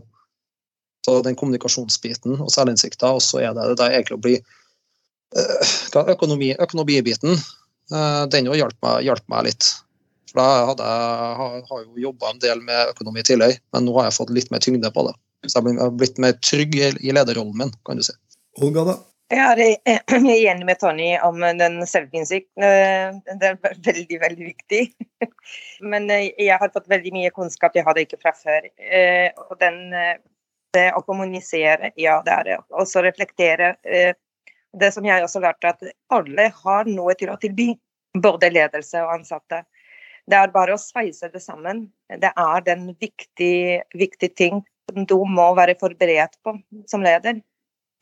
Så 1.05 1.15
den 1.25 1.37
kommunikasjonsbiten 1.39 2.35
og 2.43 2.51
selvinnsikta, 2.53 3.13
og 3.15 3.23
så 3.23 3.41
er 3.41 3.55
det 3.57 3.69
det 3.71 3.77
der 3.79 3.95
egentlig 3.95 4.17
å 4.17 4.21
bli 4.21 4.35
øh, 4.37 6.07
økonomi, 6.13 6.51
Økonomibiten, 6.61 7.37
øh, 7.93 8.23
den 8.33 8.49
òg 8.51 8.59
hjalp 8.59 8.77
meg, 8.85 9.23
meg 9.31 9.47
litt. 9.49 9.69
For 10.37 10.45
da 10.45 10.65
hadde 10.69 10.85
jeg, 10.85 11.35
har, 11.39 11.53
har 11.65 11.79
jo 11.81 12.01
jobba 12.03 12.29
en 12.29 12.41
del 12.43 12.59
med 12.61 12.91
økonomi 12.91 13.23
tidligere, 13.25 13.57
men 13.73 13.87
nå 13.87 13.93
har 13.97 14.05
jeg 14.05 14.17
fått 14.19 14.31
litt 14.37 14.51
mer 14.53 14.61
tyngde 14.61 14.91
på 14.93 15.07
det. 15.07 15.13
Så 15.49 15.63
jeg 15.65 15.77
har 15.79 15.93
blitt 15.97 16.19
mer 16.21 16.35
trygg 16.45 16.75
i 16.77 17.13
lederrollen 17.15 17.55
min, 17.57 17.71
kan 17.87 17.97
du 17.97 18.05
si. 18.05 18.13
Olga, 18.61 18.83
da? 18.85 18.93
Jeg 19.33 19.79
er 19.89 20.11
enig 20.21 20.67
med 20.67 20.77
Tony 20.77 21.07
om 21.25 21.41
den 21.57 21.79
selvinnsikten. 21.89 22.67
Det 23.25 23.49
er 23.49 23.57
veldig, 23.63 24.19
veldig 24.21 24.45
viktig. 24.51 24.83
Men 25.93 26.05
eh, 26.13 26.27
jeg 26.37 26.61
har 26.61 26.69
fått 26.75 26.85
veldig 26.93 27.15
mye 27.15 27.33
kunnskap 27.33 27.73
jeg 27.73 27.87
hadde 27.87 28.03
ikke 28.05 28.21
fra 28.21 28.35
før. 28.37 28.69
Eh, 28.77 29.33
og 29.47 29.57
den, 29.63 29.81
eh, 29.89 30.19
det 30.77 30.91
å 30.93 31.01
kommunisere, 31.07 31.95
ja, 31.97 32.19
det 32.27 32.35
er 32.35 32.45
det. 32.51 32.59
Og 32.77 32.85
så 32.85 33.01
reflektere. 33.01 33.73
Det 34.77 34.93
som 34.93 35.09
jeg 35.09 35.25
også 35.25 35.41
lærte, 35.41 35.73
at 35.73 36.13
alle 36.13 36.51
har 36.61 36.93
noe 36.93 37.17
til 37.17 37.33
å 37.33 37.39
tilby. 37.41 37.71
Både 38.21 38.53
ledelse 38.53 39.01
og 39.01 39.17
ansatte. 39.17 39.63
Det 40.27 40.35
er 40.35 40.51
bare 40.51 40.75
å 40.75 40.81
sveise 40.81 41.29
det 41.31 41.39
sammen. 41.43 41.85
Det 42.11 42.31
er 42.31 42.65
den 42.65 42.89
viktige, 42.99 43.83
viktige 43.95 44.33
ting 44.35 44.63
som 44.89 45.05
du 45.07 45.15
må 45.27 45.47
være 45.55 45.77
forberedt 45.79 46.35
på 46.43 46.57
som 46.91 47.05
leder. 47.05 47.39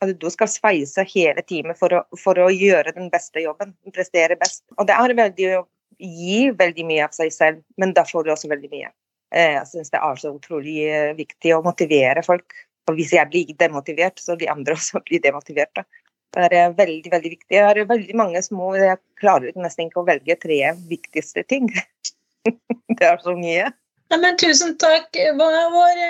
At 0.02 0.12
du 0.20 0.26
skal 0.30 0.50
sveise 0.50 1.06
hele 1.08 1.42
teamet 1.46 1.78
for 1.78 1.94
å, 1.94 2.02
for 2.20 2.38
å 2.42 2.50
gjøre 2.52 2.92
den 2.96 3.08
beste 3.12 3.40
jobben, 3.44 3.72
prestere 3.94 4.36
best. 4.40 4.64
Og 4.76 4.88
det 4.90 4.98
er 4.98 5.16
veldig 5.16 5.50
å 5.60 5.64
gi 6.02 6.50
veldig 6.52 6.84
mye 6.90 7.06
av 7.06 7.14
seg 7.16 7.32
selv, 7.32 7.62
men 7.80 7.94
da 7.96 8.04
får 8.04 8.26
du 8.26 8.32
også 8.34 8.50
veldig 8.50 8.72
mye. 8.74 8.90
Eh, 9.34 9.54
jeg 9.56 9.68
syns 9.70 9.94
det 9.94 10.02
er 10.02 10.20
så 10.20 10.34
utrolig 10.34 10.80
eh, 10.90 11.12
viktig 11.16 11.54
å 11.56 11.62
motivere 11.64 12.22
folk. 12.26 12.58
Og 12.90 12.98
hvis 12.98 13.14
jeg 13.16 13.30
blir 13.30 13.54
demotivert, 13.58 14.20
så 14.22 14.36
de 14.38 14.50
andre 14.50 14.76
også 14.76 15.02
blir 15.06 15.22
demotiverte. 15.22 15.86
Det 16.34 16.48
er 16.52 16.74
veldig 16.76 17.10
veldig 17.12 17.30
viktig. 17.32 17.54
Jeg 17.54 17.64
har 17.64 17.78
veldig 17.88 18.16
mange 18.18 18.42
små 18.44 18.74
Jeg 18.76 18.98
klarer 19.20 19.54
nesten 19.56 19.86
ikke 19.86 20.02
å 20.02 20.08
velge 20.08 20.36
tre 20.42 20.58
viktigste 20.90 21.46
ting. 21.48 21.70
det 22.98 23.06
er 23.06 23.22
så 23.22 23.36
mye. 23.38 23.70
Ja, 24.12 24.18
men 24.22 24.36
tusen 24.40 24.76
takk. 24.82 25.16
Hva 25.38 25.48
var, 25.72 26.02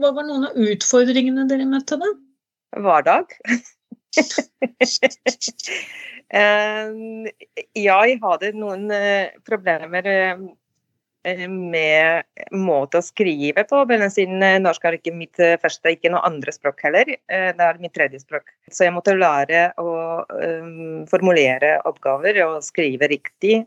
hva 0.00 0.14
var, 0.16 0.24
noen 0.24 0.48
av 0.48 0.56
utfordringene 0.58 1.44
dere 1.50 1.68
møtte, 1.68 2.00
da? 2.00 2.08
hverdag. 2.78 3.34
jeg 7.84 8.18
hadde 8.22 8.52
noen 8.56 8.88
problemer 9.46 10.02
med 11.48 12.22
måte 12.56 13.00
å 13.00 13.04
skrive 13.04 13.64
på, 13.68 13.82
siden 14.12 14.44
norsk 14.64 14.84
er 14.88 14.96
ikke 14.96 15.12
mitt 15.12 15.40
første, 15.60 15.92
ikke 15.92 16.12
noe 16.12 16.22
andre 16.24 16.52
språk 16.54 16.80
heller. 16.86 17.10
Det 17.28 17.66
er 17.66 17.80
mitt 17.82 17.92
tredje 17.96 18.22
språk. 18.22 18.48
Så 18.72 18.86
jeg 18.86 18.94
måtte 18.96 19.16
lære 19.18 19.70
å 19.80 20.24
formulere 21.10 21.74
oppgaver 21.88 22.40
og 22.46 22.64
skrive 22.64 23.10
riktig. 23.12 23.60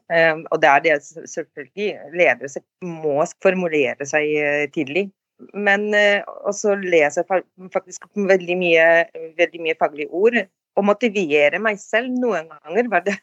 Og 0.50 0.64
det 0.64 0.72
er 0.72 0.86
det 0.88 0.98
selvfølgelig. 1.06 1.92
Ledere 2.18 2.64
må 2.82 3.20
formulere 3.44 4.08
seg 4.10 4.74
tidlig. 4.74 5.12
Men 5.54 5.92
også 5.94 6.78
lese 6.82 7.26
faktisk 7.30 8.10
veldig 8.18 8.58
mye, 8.58 8.90
veldig 9.38 9.62
mye 9.68 9.78
faglige 9.78 10.10
ord. 10.10 10.42
Og 10.74 10.90
motivere 10.90 11.62
meg 11.62 11.78
selv. 11.78 12.10
Noen 12.18 12.50
ganger 12.50 12.90
var 12.90 13.06
det 13.08 13.20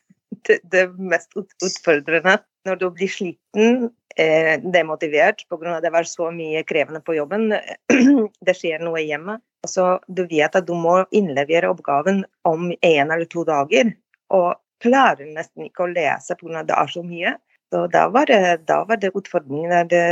det, 0.46 0.84
mest 0.98 1.34
utfordrende 1.36 2.38
når 2.68 2.80
du 2.80 2.86
blir 2.94 3.10
sliten, 3.10 3.84
eh, 3.84 3.88
demotivert 4.16 5.44
pga. 5.48 5.78
det 5.80 5.92
var 5.94 6.06
så 6.08 6.30
mye 6.34 6.64
krevende 6.66 7.00
på 7.00 7.14
jobben. 7.14 7.52
det 8.46 8.54
skjer 8.58 8.82
noe 8.82 9.00
hjemme. 9.04 9.38
Altså, 9.64 10.00
du 10.08 10.24
vet 10.28 10.56
at 10.56 10.66
du 10.66 10.74
må 10.74 10.96
innlevere 11.14 11.70
oppgaven 11.70 12.24
om 12.48 12.70
en 12.72 13.12
eller 13.12 13.28
to 13.30 13.44
dager, 13.44 13.92
og 14.34 14.58
klarer 14.80 15.28
nesten 15.28 15.68
ikke 15.68 15.84
å 15.84 15.92
lese 15.92 16.36
pga. 16.40 16.64
det 16.64 16.76
er 16.76 16.92
så 16.92 17.04
mye. 17.04 17.36
Så 17.70 17.84
da 17.92 18.08
var 18.10 18.26
det, 18.26 18.66
da 18.66 18.80
var 18.88 18.98
det 18.98 19.12
utfordringene, 19.14 19.84
det, 19.90 20.04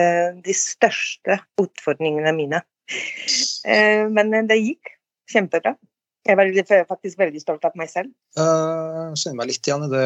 de 0.45 0.55
største 0.55 1.41
utfordringene 1.59 2.33
mine. 2.37 2.63
Eh, 3.67 4.05
men 4.07 4.31
det 4.47 4.61
gikk 4.61 4.93
kjempebra. 5.33 5.75
Jeg 6.29 6.37
er 6.37 6.85
faktisk 6.85 7.17
veldig 7.23 7.41
stolt 7.41 7.63
av 7.65 7.77
meg 7.79 7.89
selv. 7.89 8.11
Jeg 8.37 9.17
kjenner 9.17 9.39
meg 9.39 9.49
litt 9.49 9.65
igjen 9.65 9.87
i 9.87 9.89
det, 9.89 10.05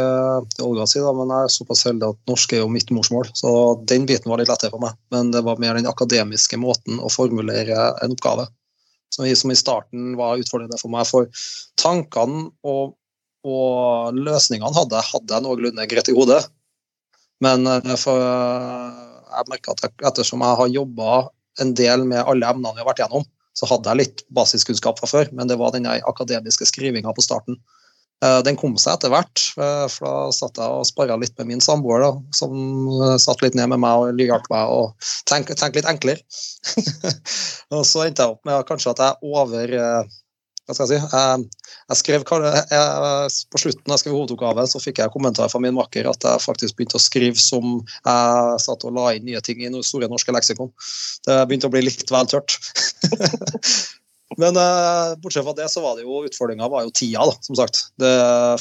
Olga 0.63 0.87
sier, 0.87 1.09
men 1.19 1.33
jeg 1.35 1.49
er 1.49 1.55
såpass 1.57 1.83
heldig 1.89 2.13
at 2.13 2.31
norsk 2.31 2.55
er 2.55 2.63
jo 2.63 2.69
mitt 2.71 2.93
morsmål. 2.95 3.27
Så 3.35 3.51
den 3.91 4.07
biten 4.07 4.31
var 4.31 4.39
litt 4.39 4.53
lettere 4.53 4.71
for 4.71 4.85
meg. 4.85 4.95
Men 5.11 5.33
det 5.35 5.43
var 5.43 5.59
mer 5.63 5.75
den 5.75 5.91
akademiske 5.91 6.61
måten 6.63 7.03
å 7.03 7.11
formulere 7.11 7.89
en 8.05 8.15
oppgave 8.15 8.47
som 9.13 9.27
som 9.37 9.51
i 9.51 9.59
starten 9.59 10.17
var 10.17 10.41
utfordrende 10.41 10.79
for 10.81 10.93
meg. 10.93 11.07
For 11.11 11.29
tankene 11.81 12.47
og, 12.63 12.95
og 13.45 14.17
løsningene 14.17 14.73
hadde, 14.79 15.03
hadde 15.11 15.37
jeg 15.37 15.45
noenlunde 15.45 15.89
greit 15.91 16.09
i 16.09 16.17
hodet. 16.17 16.41
Men 17.43 17.67
eh, 17.67 17.95
for, 18.01 18.23
jeg 18.23 19.51
merker 19.51 19.75
at 19.75 20.05
ettersom 20.13 20.45
jeg 20.45 20.61
har 20.63 20.75
jobba 20.79 21.23
en 21.61 21.75
del 21.77 22.07
med 22.09 22.23
alle 22.25 22.49
emnene 22.49 22.77
vi 22.77 22.85
har 22.85 22.89
vært 22.89 23.03
gjennom, 23.05 23.27
så 23.59 23.69
hadde 23.69 23.93
jeg 23.93 24.01
litt 24.01 24.25
basiskunnskap 24.33 25.01
fra 25.01 25.11
før, 25.11 25.31
men 25.37 25.51
det 25.51 25.59
var 25.61 25.75
den 25.75 25.89
akademiske 25.89 26.69
skrivinga 26.71 27.13
på 27.17 27.25
starten. 27.25 27.59
Eh, 28.23 28.39
den 28.47 28.57
kom 28.59 28.77
seg 28.79 28.95
etter 28.95 29.11
hvert, 29.11 29.43
eh, 29.59 29.87
for 29.91 30.07
da 30.07 30.35
satt 30.35 30.59
jeg 30.61 30.79
og 30.79 30.87
sparra 30.87 31.17
litt 31.19 31.35
med 31.41 31.49
min 31.51 31.65
samboer, 31.65 32.05
som 32.37 32.55
eh, 33.03 33.17
satt 33.23 33.43
litt 33.43 33.57
ned 33.59 33.73
med 33.73 33.83
meg 33.83 33.99
og 33.99 34.23
hjalp 34.23 34.47
meg 34.53 34.71
å 34.71 34.83
tenke, 35.27 35.57
tenke 35.59 35.81
litt 35.81 35.91
enklere. 35.91 36.23
og 37.75 37.83
så 37.89 38.07
endte 38.07 38.23
jeg 38.23 38.37
opp 38.37 38.47
med 38.47 38.69
kanskje 38.69 38.95
at 38.95 39.03
jeg 39.03 39.33
over 39.35 39.75
hva 40.67 40.77
skal 40.77 40.87
jeg 40.87 41.01
si, 41.03 41.07
jeg, 41.11 41.71
jeg 41.91 41.99
skrev, 41.99 42.25
jeg, 42.25 43.31
På 43.51 43.61
slutten 43.61 43.87
da 43.89 43.97
jeg 43.97 44.03
skrev 44.05 44.15
hovedoppgave, 44.15 44.67
så 44.71 44.83
fikk 44.83 45.01
jeg 45.03 45.15
kommentar 45.15 45.51
fra 45.51 45.61
min 45.63 45.75
makker 45.75 46.07
at 46.11 46.27
jeg 46.29 46.45
faktisk 46.45 46.79
begynte 46.79 47.01
å 47.01 47.03
skrive 47.03 47.41
som 47.41 47.81
jeg 47.83 48.61
satt 48.63 48.87
og 48.87 48.95
la 48.99 49.09
inn 49.17 49.27
nye 49.27 49.43
ting 49.43 49.65
i 49.65 49.73
Store 49.83 50.11
norske 50.11 50.35
leksikon. 50.35 50.71
Det 51.27 51.41
begynte 51.51 51.67
å 51.67 51.75
bli 51.75 51.83
litt 51.89 52.07
vel 52.15 52.31
tørt. 52.31 52.61
Men 54.41 54.57
uh, 54.57 55.13
bortsett 55.21 55.45
fra 55.45 55.55
det, 55.57 55.67
så 55.69 55.83
var 55.85 55.97
det 55.97 56.07
jo 56.07 56.23
utfordringa 56.25 56.69
var 56.73 56.87
jo 56.87 56.93
tida, 56.95 57.25
da, 57.29 57.35
som 57.45 57.59
sagt. 57.59 57.83
Det 58.01 58.13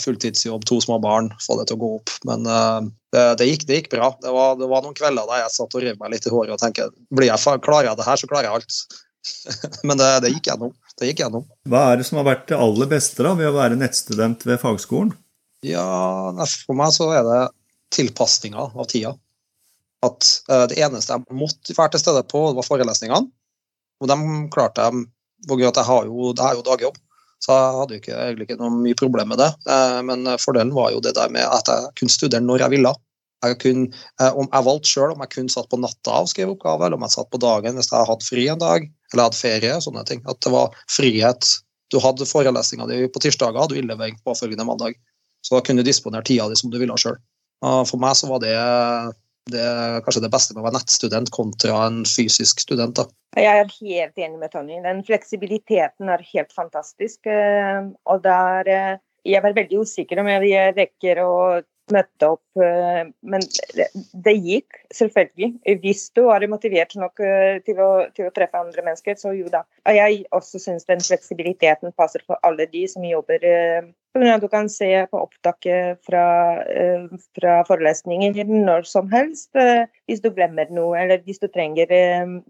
Fulltidsjobb, 0.01 0.65
to 0.67 0.81
små 0.83 0.97
barn, 1.03 1.29
få 1.43 1.59
det 1.59 1.69
til 1.69 1.77
å 1.77 1.83
gå 1.83 1.91
opp. 1.99 2.11
Men 2.27 2.43
uh, 2.49 2.81
det, 3.13 3.23
det, 3.39 3.47
gikk, 3.51 3.67
det, 3.69 3.77
gikk, 3.79 3.93
bra. 3.93 4.11
Det 4.23 4.33
var, 4.35 4.57
det 4.59 4.67
var, 4.71 4.83
noen 4.83 4.97
kvelder 4.97 5.29
da 5.29 5.43
jeg 5.43 5.55
satt 5.55 5.77
og 5.77 5.85
rev 5.85 6.01
meg 6.01 6.15
litt 6.15 6.27
i 6.27 6.33
håret 6.33 6.55
og 6.57 6.59
tenkte 6.61 6.89
blir 7.13 7.29
jeg, 7.31 7.61
klarer 7.63 7.91
jeg 7.91 8.01
det 8.01 8.09
her, 8.09 8.19
så 8.19 8.31
klarer 8.31 8.49
jeg 8.49 8.59
alt. 8.59 9.01
Men 9.87 9.97
det, 9.97 10.09
det, 10.23 10.31
gikk 10.35 10.49
gjennom. 10.49 10.73
det 10.99 11.11
gikk 11.11 11.23
gjennom. 11.23 11.45
Hva 11.69 11.83
er 11.91 11.99
det 12.01 12.07
som 12.07 12.19
har 12.21 12.27
vært 12.27 12.47
det 12.49 12.59
aller 12.59 12.89
beste 12.89 13.25
da, 13.25 13.33
ved 13.37 13.51
å 13.51 13.57
være 13.57 13.79
nettstudent 13.79 14.45
ved 14.47 14.61
fagskolen? 14.61 15.13
Ja, 15.65 15.85
For 16.65 16.77
meg 16.77 16.93
så 16.95 17.11
er 17.13 17.25
det 17.27 17.41
tilpasninga 17.93 18.71
av 18.71 18.87
tida. 18.89 19.13
At 20.01 20.25
uh, 20.49 20.65
Det 20.71 20.79
eneste 20.81 21.13
jeg 21.13 21.37
måtte 21.37 21.77
være 21.77 21.93
til 21.95 22.03
stede 22.05 22.25
på, 22.31 22.47
var 22.57 22.65
forelesningene. 22.65 23.29
Og 24.01 24.09
de 24.09 24.17
klarte 24.53 24.81
jeg 24.81 25.05
av 25.51 25.63
at 25.67 25.77
jeg 25.77 25.87
har 25.87 26.09
jo, 26.09 26.31
det 26.37 26.45
er 26.45 26.57
jo 26.57 26.65
dagjobb. 26.65 26.97
Så 27.41 27.53
jeg 27.53 27.77
hadde 27.77 27.93
jo 27.93 28.01
ikke, 28.01 28.17
egentlig 28.17 28.45
ikke 28.47 28.57
noe 28.59 28.73
mye 28.73 28.97
problem 28.97 29.31
med 29.33 29.41
det. 29.41 29.51
Uh, 29.69 30.01
men 30.07 30.25
fordelen 30.41 30.73
var 30.73 30.91
jo 30.95 31.01
det 31.05 31.13
der 31.17 31.29
med 31.33 31.45
at 31.45 31.69
jeg 31.69 31.93
kunne 31.99 32.13
studere 32.13 32.45
når 32.45 32.65
jeg 32.65 32.77
ville. 32.77 32.95
Jeg, 33.41 33.57
kunne, 33.61 34.01
uh, 34.21 34.33
om 34.37 34.49
jeg 34.49 34.65
valgte 34.65 34.89
sjøl 34.89 35.13
om 35.13 35.21
jeg 35.25 35.33
kunne 35.35 35.53
satt 35.53 35.69
på 35.69 35.77
natta 35.81 36.23
og 36.23 36.33
skrev 36.33 36.55
oppgave, 36.55 36.87
eller 36.87 36.97
om 36.97 37.05
jeg 37.05 37.17
satt 37.17 37.29
på 37.29 37.41
dagen 37.41 37.77
hvis 37.77 37.93
jeg 37.93 38.09
hadde 38.09 38.25
fri 38.25 38.47
en 38.49 38.61
dag 38.61 38.89
eller 39.13 39.27
hadde 39.27 39.39
ferie. 39.39 39.81
sånne 39.83 40.05
ting. 40.07 40.23
At 40.29 40.39
det 40.43 40.53
var 40.53 40.75
frihet. 40.89 41.47
Du 41.91 41.99
hadde 41.99 42.27
forelesninga 42.27 42.87
di 42.87 43.03
på 43.11 43.19
tirsdager, 43.23 43.67
du 43.67 43.75
innlevering 43.79 44.19
påfølgende 44.25 44.65
mandag. 44.67 44.95
Så 45.43 45.57
da 45.57 45.65
kunne 45.65 45.83
du 45.83 45.89
disponere 45.89 46.23
tida 46.23 46.47
di 46.49 46.55
som 46.55 46.71
du 46.71 46.79
ville 46.79 46.95
sjøl. 46.99 47.17
For 47.61 47.99
meg 48.01 48.15
så 48.17 48.29
var 48.29 48.41
det, 48.41 48.55
det 49.51 49.65
kanskje 50.05 50.23
det 50.23 50.31
beste 50.33 50.55
med 50.55 50.63
å 50.63 50.67
være 50.69 50.79
nettstudent 50.79 51.33
kontra 51.35 51.85
en 51.87 52.03
fysisk 52.07 52.63
student. 52.63 52.95
da. 53.01 53.07
Jeg 53.37 53.47
er 53.47 53.73
helt 53.81 54.17
enig 54.19 54.39
med 54.39 54.51
Tony. 54.53 54.79
Den 54.83 55.03
fleksibiliteten 55.07 56.09
er 56.11 56.23
helt 56.33 56.51
fantastisk. 56.55 57.25
Eh, 57.25 57.91
og 58.05 58.23
der 58.23 58.67
eh, 58.67 58.99
Jeg 59.21 59.43
var 59.43 59.53
veldig 59.53 59.83
usikker 59.85 60.17
om 60.17 60.25
jeg 60.25 60.73
rekker 60.73 61.19
å 61.21 61.33
møtte 61.93 62.27
opp. 62.33 62.43
Eh, 62.59 63.03
men 63.21 63.45
det 64.25 64.33
gikk, 64.37 64.81
selvfølgelig. 64.95 65.51
Hvis 65.83 66.07
du 66.15 66.23
var 66.27 66.45
motivert 66.51 66.95
nok 66.99 67.21
eh, 67.25 67.59
til 67.65 67.79
å, 67.83 67.89
til 68.15 68.27
å 68.27 68.33
treffe 68.35 68.59
andre 68.59 68.85
mennesker, 68.85 69.17
så 69.19 69.33
jo 69.37 69.51
da. 69.51 69.63
Og 69.87 69.97
jeg 69.97 70.21
også 70.37 70.61
syns 70.63 70.87
den 70.89 71.03
fleksibiliteten 71.05 71.95
passer 71.97 72.23
for 72.27 72.41
alle 72.47 72.67
de 72.71 72.85
som 72.91 73.05
jobber 73.07 73.47
eh, 73.47 73.91
du 74.11 74.47
kan 74.51 74.67
se 74.67 74.89
på 75.07 75.19
opptaket 75.23 76.01
fra, 76.03 76.23
fra, 77.37 77.53
forelesninger 77.63 78.43
når 78.51 78.83
som 78.89 79.07
helst 79.07 79.55
hvis 79.55 80.19
du 80.19 80.27
glemmer 80.35 80.67
noe, 80.67 80.99
eller 80.99 81.23
hvis 81.23 81.39
du 81.39 81.47
trenger, 81.47 81.87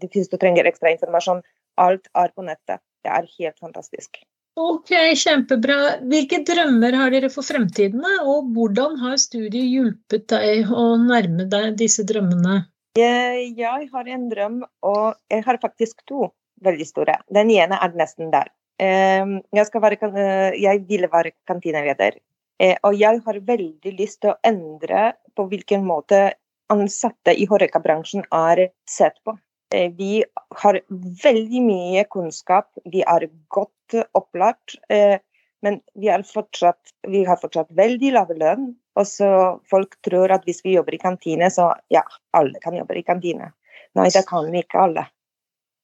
hvis 0.02 0.32
du 0.32 0.34
trenger 0.42 0.66
ekstra 0.66 0.90
informasjon. 0.90 1.44
Alt 1.78 2.10
er 2.18 2.34
på 2.34 2.42
nettet. 2.50 2.82
Det 3.06 3.14
er 3.14 3.30
helt 3.38 3.62
fantastisk. 3.62 4.24
Ok, 4.58 4.90
kjempebra. 5.16 5.76
Hvilke 6.04 6.42
drømmer 6.44 6.92
har 7.00 7.12
dere 7.14 7.30
for 7.32 7.46
fremtiden, 7.46 8.02
og 8.20 8.50
hvordan 8.52 8.98
har 9.00 9.16
studiet 9.20 9.64
hjulpet 9.64 10.26
deg 10.28 10.68
å 10.68 10.92
nærme 11.00 11.46
deg 11.48 11.78
disse 11.80 12.04
drømmene? 12.04 12.58
Jeg 12.98 13.86
har 13.88 14.10
en 14.12 14.26
drøm, 14.28 14.58
og 14.84 15.14
jeg 15.32 15.46
har 15.46 15.60
faktisk 15.62 16.04
to 16.04 16.28
veldig 16.62 16.86
store. 16.86 17.16
Den 17.32 17.48
ene 17.54 17.78
er 17.80 17.96
nesten 17.96 18.28
der. 18.34 18.52
Ehm, 18.82 19.38
jeg, 19.56 19.70
være, 19.80 19.98
eh, 20.10 20.60
jeg 20.60 20.84
vil 20.88 21.08
være 21.08 21.32
kantineleder, 21.48 22.18
eh, 22.60 22.76
og 22.84 22.94
jeg 22.98 23.22
har 23.24 23.40
veldig 23.40 23.94
lyst 23.98 24.20
til 24.20 24.34
å 24.34 24.38
endre 24.44 25.14
på 25.36 25.46
hvilken 25.48 25.84
måte 25.86 26.34
ansatte 26.72 27.32
i 27.32 27.46
Horeca-bransjen 27.48 28.28
er 28.28 28.68
sett 28.88 29.16
på. 29.24 29.38
Eh, 29.72 29.88
vi 29.96 30.22
har 30.62 30.80
veldig 31.24 31.62
mye 31.64 32.04
kunnskap, 32.04 32.68
vi 32.84 33.00
er 33.00 33.28
godt 33.48 33.72
opplært. 34.18 34.76
Eh, 34.92 35.18
men 35.62 35.78
vi, 35.94 36.10
fortsatt, 36.26 36.94
vi 37.08 37.24
har 37.28 37.38
fortsatt 37.40 37.70
veldig 37.78 38.12
lave 38.16 38.36
lønn. 38.38 38.72
Og 38.98 39.08
så 39.08 39.28
folk 39.70 39.96
tror 40.04 40.34
at 40.34 40.44
hvis 40.48 40.60
vi 40.64 40.76
jobber 40.76 40.96
i 40.96 41.00
kantine, 41.00 41.48
så 41.52 41.70
ja, 41.92 42.02
alle 42.36 42.60
kan 42.62 42.76
jobbe 42.76 42.98
i 42.98 43.04
kantine. 43.06 43.52
Nei, 43.96 44.08
det 44.12 44.24
kan 44.28 44.50
vi 44.52 44.62
ikke 44.64 44.82
alle. 44.82 45.06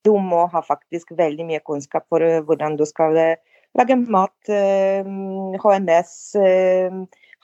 Du 0.05 0.15
må 0.23 0.45
ha 0.53 0.63
faktisk 0.65 1.13
veldig 1.17 1.47
mye 1.49 1.63
kunnskap 1.65 2.09
for 2.13 2.25
eh, 2.25 2.43
hvordan 2.45 2.77
du 2.79 2.85
skal 2.89 3.17
lage 3.79 3.97
mat, 4.01 4.51
HMS, 5.63 6.13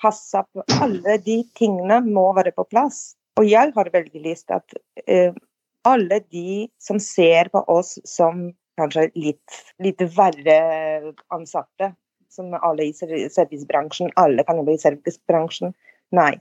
HASSAP. 0.02 0.64
Alle 0.82 1.18
de 1.22 1.42
tingene 1.54 2.00
må 2.06 2.30
være 2.36 2.54
på 2.56 2.64
plass. 2.66 3.12
Og 3.38 3.46
jeg 3.46 3.74
har 3.76 3.90
veldig 3.92 4.22
lyst 4.24 4.48
til 4.48 4.56
at 4.56 5.36
alle 5.84 6.20
de 6.32 6.66
som 6.80 6.98
ser 7.02 7.50
på 7.52 7.62
oss 7.70 7.98
som 8.08 8.48
kanskje 8.80 9.08
litt, 9.14 9.58
litt 9.82 10.02
verre 10.16 11.14
ansatte, 11.34 11.92
som 12.30 12.54
alle 12.58 12.88
i 12.88 12.94
servicebransjen, 12.94 14.12
alle 14.20 14.44
kan 14.46 14.58
jobbe 14.58 14.74
i 14.74 14.82
servicebransjen. 14.82 15.74
Nei. 16.14 16.34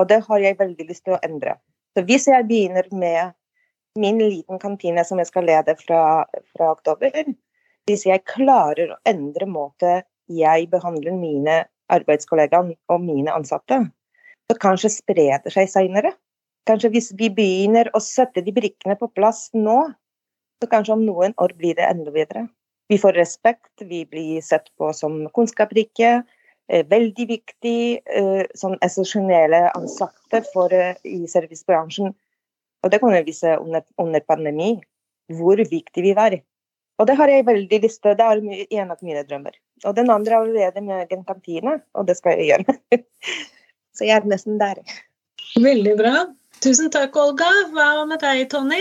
Og 0.00 0.08
det 0.10 0.22
har 0.26 0.42
jeg 0.42 0.58
veldig 0.58 0.88
lyst 0.88 1.04
til 1.06 1.16
å 1.16 1.22
endre. 1.26 1.58
Så 1.94 2.04
hvis 2.08 2.26
jeg 2.30 2.48
begynner 2.48 2.88
med 2.92 3.34
min 4.00 4.18
liten 4.18 4.58
kantine 4.58 5.04
som 5.06 5.20
jeg 5.20 5.30
skal 5.30 5.46
lede 5.46 5.76
fra, 5.78 6.24
fra 6.56 6.72
oktober, 6.74 7.28
hvis 7.86 8.06
jeg 8.08 8.24
klarer 8.26 8.94
å 8.94 9.00
endre 9.06 9.46
måte 9.46 10.00
jeg 10.32 10.68
behandler 10.72 11.14
mine 11.14 11.60
arbeidskollegaer 11.92 12.72
og 12.90 13.02
mine 13.04 13.32
ansatte, 13.32 13.82
så 14.48 14.56
kanskje 14.60 14.92
sprer 14.92 15.42
det 15.44 15.52
seg 15.52 15.68
seinere. 15.70 16.14
Kanskje 16.68 16.90
hvis 16.94 17.10
vi 17.18 17.28
begynner 17.32 17.90
å 17.92 18.00
sette 18.00 18.40
de 18.44 18.52
brikkene 18.56 18.96
på 18.96 19.10
plass 19.12 19.50
nå, 19.52 19.92
så 20.64 20.70
kanskje 20.70 20.96
om 20.96 21.04
noen 21.06 21.36
år 21.40 21.54
blir 21.58 21.76
det 21.78 21.86
enda 21.86 22.14
bedre. 22.14 22.48
vi 22.88 22.98
får 23.00 23.12
respekt, 23.16 23.80
vi 23.80 24.04
blir 24.04 24.40
sett 24.44 24.66
på 24.78 24.92
som 24.92 25.28
kunnskapsrike. 25.32 26.22
Eh, 26.68 26.84
veldig 26.86 27.26
viktig 27.28 28.00
som 28.54 28.76
essensielle 28.84 29.70
ansatte 29.70 30.42
for, 30.52 30.72
i 31.04 31.26
servicebransjen. 31.28 32.12
Og 32.84 32.90
det 32.92 33.00
kunne 33.00 33.22
vi 33.24 33.32
se 33.32 33.56
under, 33.56 33.84
under 33.98 34.20
pandemi, 34.20 34.80
hvor 35.32 35.56
viktig 35.56 36.04
vi 36.04 36.12
var. 36.16 36.36
Og 36.98 37.08
det 37.08 37.16
har 37.18 37.30
jeg 37.32 37.46
veldig 37.46 37.80
lyst 37.82 38.02
til. 38.04 38.16
Det 38.18 38.26
er 38.26 38.42
en 38.80 38.92
av 38.92 39.00
mine 39.02 39.24
drømmer. 39.26 39.56
Og 39.84 39.96
den 39.96 40.12
andre 40.12 40.36
er 40.36 40.44
allerede 40.44 40.84
med 40.84 41.06
egen 41.06 41.24
kantine, 41.24 41.78
og 41.94 42.06
det 42.08 42.18
skal 42.20 42.38
jeg 42.38 42.52
gjøre. 42.52 42.76
Så 43.96 44.06
jeg 44.06 44.16
er 44.18 44.28
nesten 44.28 44.60
der. 44.60 44.80
Veldig 45.60 45.96
bra. 45.98 46.14
Tusen 46.62 46.90
takk, 46.94 47.16
Olga. 47.18 47.50
Hva 47.74 48.04
med 48.08 48.22
deg, 48.22 48.46
Tony? 48.52 48.80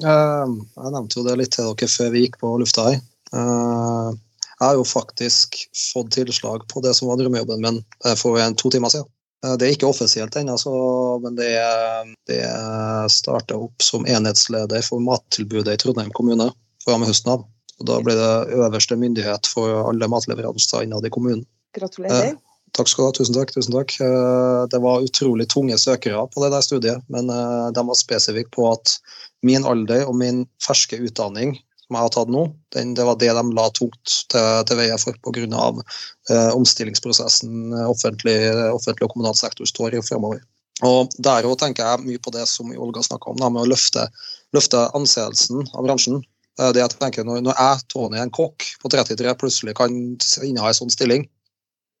Uh, 0.00 0.48
jeg 0.48 0.92
nevnte 0.94 1.18
jo 1.18 1.24
det 1.26 1.38
litt 1.40 1.52
til 1.52 1.68
dere 1.68 1.88
før 1.92 2.12
vi 2.14 2.24
gikk 2.24 2.38
på 2.40 2.52
lufta 2.62 2.86
her. 2.88 3.00
Uh, 3.34 4.12
jeg 4.56 4.62
har 4.62 4.78
jo 4.78 4.86
faktisk 4.86 5.58
fått 5.74 6.12
tilslag 6.14 6.64
på 6.70 6.80
det 6.84 6.94
som 6.96 7.10
var 7.10 7.18
drømmejobben 7.18 7.64
min 7.64 7.80
eh, 8.06 8.14
for 8.14 8.38
en, 8.38 8.54
to 8.56 8.70
timer 8.70 8.92
siden. 8.94 9.08
Uh, 9.44 9.56
det 9.58 9.66
er 9.66 9.74
ikke 9.74 9.90
offisielt 9.90 10.36
ennå, 10.38 10.56
men 11.24 11.36
det, 11.36 11.50
det 12.30 12.44
starta 13.10 13.58
opp 13.58 13.82
som 13.82 14.06
enhetsleder 14.06 14.84
for 14.86 15.02
mattilbudet 15.02 15.74
i 15.74 15.82
Trondheim 15.82 16.14
kommune 16.14 16.52
fra 16.84 16.96
med 16.98 17.10
høsten 17.10 17.34
av. 17.34 17.48
Og 17.80 17.88
da 17.88 17.98
blir 18.04 18.18
det 18.18 18.54
øverste 18.54 18.96
myndighet 18.96 19.48
for 19.50 19.88
alle 19.88 20.08
matleveranser 20.10 20.86
innad 20.86 21.06
i 21.08 21.12
kommunen. 21.12 21.44
Gratulerer. 21.74 22.36
Takk 22.76 22.88
skal 22.88 23.02
du 23.02 23.08
ha. 23.08 23.14
Tusen 23.18 23.36
takk. 23.36 23.52
tusen 23.52 23.74
takk. 23.74 23.94
Eh, 24.00 24.62
det 24.72 24.80
var 24.80 25.04
utrolig 25.04 25.48
tunge 25.52 25.76
søkere 25.78 26.24
på 26.32 26.44
det 26.44 26.52
der 26.54 26.64
studiet, 26.64 27.04
men 27.12 27.28
eh, 27.32 27.68
de 27.74 27.84
var 27.88 27.98
spesifikke 27.98 28.52
på 28.54 28.70
at 28.70 28.96
min 29.46 29.66
alder 29.66 30.06
og 30.06 30.16
min 30.18 30.44
ferske 30.62 30.98
utdanning 31.02 31.56
som 31.82 31.98
jeg 31.98 32.06
har 32.06 32.12
tatt 32.14 32.30
nå, 32.32 32.46
den, 32.72 32.94
det 32.96 33.04
var 33.04 33.18
det 33.20 33.28
de 33.36 33.42
la 33.52 33.66
tungt 33.76 34.14
til, 34.32 34.64
til 34.68 34.78
veie 34.78 34.96
for 35.02 35.18
pga. 35.26 35.68
Eh, 36.30 36.50
omstillingsprosessen 36.56 37.74
offentlig, 37.84 38.36
offentlig, 38.72 39.04
og 39.04 39.12
kommunal 39.12 39.36
sektor 39.36 39.68
står 39.68 39.98
i 39.98 40.02
fremover. 40.06 40.40
Og 40.88 41.12
Der 41.18 41.44
òg 41.46 41.58
tenker 41.60 41.84
jeg 41.84 42.06
mye 42.06 42.22
på 42.22 42.32
det 42.34 42.46
som 42.48 42.72
Olga 42.72 43.02
snakka 43.04 43.30
om, 43.30 43.36
da, 43.36 43.50
med 43.52 43.66
å 43.66 43.70
løfte, 43.74 44.06
løfte 44.56 44.86
anseelsen 44.96 45.66
av 45.74 45.84
bransjen. 45.84 46.22
Det 46.56 46.80
jeg 46.80 46.96
tenker 47.00 47.24
Når, 47.24 47.40
når 47.44 47.56
jeg, 47.56 47.84
Tony, 47.92 48.18
en 48.20 48.32
kokk 48.32 48.64
på 48.80 48.90
33, 48.92 49.36
plutselig 49.40 49.76
kan 49.76 49.92
inneha 49.92 50.72
en 50.72 50.76
sånn 50.76 50.92
stilling, 50.92 51.28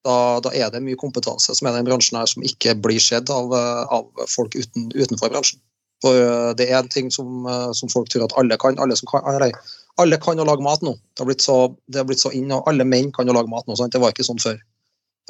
da, 0.04 0.40
da, 0.42 0.50
er 0.50 0.72
det 0.74 0.82
mye 0.82 0.98
kompetanse 0.98 1.54
som 1.54 1.68
er 1.68 1.76
den 1.76 1.86
bransjen 1.86 2.18
her 2.18 2.26
som 2.28 2.42
ikke 2.44 2.74
blir 2.82 3.00
sett 3.00 3.30
av, 3.30 3.52
av, 3.54 4.08
folk 4.28 4.56
uten, 4.58 4.90
utenfor 4.96 5.30
bransjen. 5.30 5.60
For 6.02 6.18
eh, 6.18 6.50
Det 6.58 6.68
er 6.68 6.80
en 6.80 6.90
ting 6.92 7.10
som, 7.14 7.46
eh, 7.46 7.70
som, 7.78 7.90
folk 7.92 8.10
tror 8.12 8.26
at 8.26 8.36
alle 8.40 8.58
kan. 8.60 8.78
Alle, 8.82 8.98
kan, 9.08 9.24
eller, 9.34 9.54
alle 10.02 10.18
kan 10.22 10.42
å 10.42 10.48
lage 10.48 10.64
mat 10.66 10.82
nå. 10.82 10.96
Det 11.14 11.24
har 11.24 11.30
blitt 11.30 11.46
så, 11.46 11.56
har 11.94 12.08
blitt 12.08 12.22
så 12.24 12.32
inn, 12.34 12.52
og 12.54 12.68
alle 12.70 12.86
menn 12.88 13.12
kan 13.14 13.30
å 13.30 13.36
lage 13.36 13.52
mat 13.52 13.68
nå. 13.68 13.78
Sant? 13.78 13.94
Det 13.94 14.02
var 14.02 14.14
ikke 14.14 14.26
sånn 14.28 14.42
før. 14.42 14.60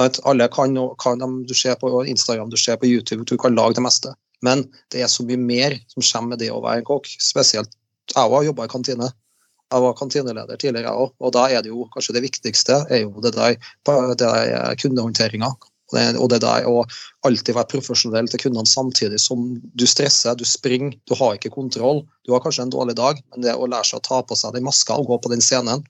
Alle 0.01 0.49
kan, 0.49 0.75
kan, 0.99 1.23
Du 1.47 1.55
ser 1.55 1.77
på 1.79 1.91
Instagram, 2.09 2.51
du 2.51 2.57
ser 2.57 2.81
på 2.81 2.89
YouTube, 2.89 3.27
du 3.29 3.37
kan 3.39 3.55
lage 3.55 3.77
det 3.77 3.85
meste. 3.85 4.15
Men 4.43 4.65
det 4.91 5.05
er 5.05 5.11
så 5.13 5.23
mye 5.27 5.39
mer 5.39 5.77
som 5.93 6.03
kommer 6.03 6.35
med 6.35 6.43
det 6.43 6.51
å 6.51 6.63
være 6.65 6.83
en 6.83 6.89
kokk. 6.89 7.11
Spesielt 7.23 7.77
jeg 8.11 8.31
har 8.33 8.45
jobba 8.45 8.67
i 8.67 8.73
kantine. 8.73 9.11
Jeg 9.73 9.81
var 9.81 9.95
kantineleder 9.97 10.59
tidligere 10.61 10.93
òg, 10.93 11.13
og 11.17 11.31
da 11.33 11.47
er 11.49 11.63
det 11.65 11.71
jo 11.71 11.87
kanskje 11.95 12.17
det 12.19 12.25
viktigste 12.27 12.83
er 12.93 13.07
jo 13.07 13.23
det 13.25 13.33
der, 13.37 13.55
det 13.87 14.19
der 14.21 14.75
kundehåndteringa. 14.77 15.49
Og 15.93 16.29
det 16.33 16.41
der 16.45 16.67
å 16.69 16.83
alltid 17.27 17.55
være 17.57 17.71
profesjonell 17.75 18.29
til 18.31 18.41
kundene 18.47 18.69
samtidig 18.69 19.21
som 19.21 19.45
du 19.61 19.87
stresser, 19.87 20.37
du 20.39 20.45
springer, 20.49 20.97
du 21.09 21.15
har 21.19 21.37
ikke 21.37 21.53
kontroll. 21.55 22.03
Du 22.27 22.33
har 22.33 22.43
kanskje 22.45 22.67
en 22.67 22.75
dårlig 22.75 22.97
dag, 22.99 23.21
men 23.33 23.45
det 23.45 23.57
å 23.57 23.69
lære 23.69 23.91
seg 23.91 24.01
å 24.01 24.07
ta 24.09 24.23
på 24.25 24.39
seg 24.39 24.57
den 24.57 24.67
maska 24.67 24.97
og 24.99 25.11
gå 25.11 25.21
på 25.23 25.33
den 25.35 25.45
scenen, 25.45 25.85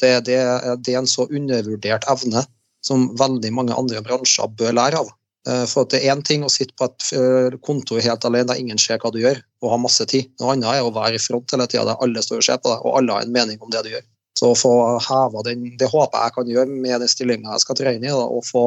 det, 0.00 0.12
det, 0.28 0.40
det 0.84 0.94
er 0.94 1.02
en 1.02 1.10
så 1.10 1.26
undervurdert 1.28 2.06
evne 2.08 2.44
som 2.86 3.10
veldig 3.20 3.50
mange 3.52 3.76
andre 3.76 4.00
bransjer 4.04 4.52
bør 4.56 4.76
lære 4.76 5.02
av. 5.02 5.10
for 5.44 5.66
for 5.72 5.84
Det 5.84 6.00
er 6.00 6.12
én 6.14 6.22
ting 6.22 6.44
å 6.44 6.48
sitte 6.52 6.74
på 6.76 6.84
et 6.84 7.12
eh, 7.16 7.58
kontor 7.64 8.00
helt 8.00 8.24
alene 8.24 8.48
der 8.48 8.60
ingen 8.60 8.78
ser 8.78 8.98
hva 8.98 9.10
du 9.12 9.20
gjør, 9.20 9.42
og 9.62 9.70
ha 9.70 9.76
masse 9.76 10.04
tid. 10.06 10.30
Noe 10.40 10.52
annet 10.52 10.68
er 10.76 10.82
å 10.84 10.92
være 10.92 11.16
i 11.16 11.18
front 11.18 11.52
hele 11.52 11.66
tida 11.66 11.84
der 11.84 12.00
alle 12.00 12.22
står 12.22 12.40
og 12.40 12.44
ser 12.44 12.58
på 12.60 12.72
deg, 12.72 12.84
og 12.84 12.96
alle 12.98 13.12
har 13.12 13.22
en 13.24 13.32
mening 13.32 13.60
om 13.60 13.70
det 13.70 13.84
du 13.84 13.90
gjør. 13.90 14.06
Så 14.38 14.52
å 14.52 14.56
få 14.56 14.72
heva 15.04 15.42
den, 15.44 15.76
Det 15.76 15.88
håper 15.90 16.24
jeg 16.24 16.34
kan 16.34 16.48
gjøre 16.48 16.66
med 16.66 17.00
den 17.00 17.08
stillinga 17.08 17.52
jeg 17.52 17.64
skal 17.64 17.76
trene 17.76 18.06
i, 18.06 18.12
og 18.12 18.44
få, 18.46 18.64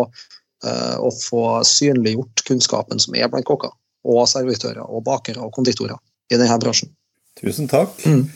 og 0.63 1.11
få 1.17 1.43
synliggjort 1.67 2.45
kunnskapen 2.47 3.01
som 3.03 3.15
er 3.19 3.27
blant 3.31 3.47
kokker, 3.47 3.73
og 4.07 4.23
servitører, 4.31 4.83
og 4.83 5.03
bakere 5.03 5.43
og 5.43 5.51
konditorer 5.55 5.99
i 6.31 6.39
denne 6.39 6.59
bransjen. 6.61 6.93
Tusen 7.39 7.67
takk. 7.71 7.97
Mm. 8.05 8.27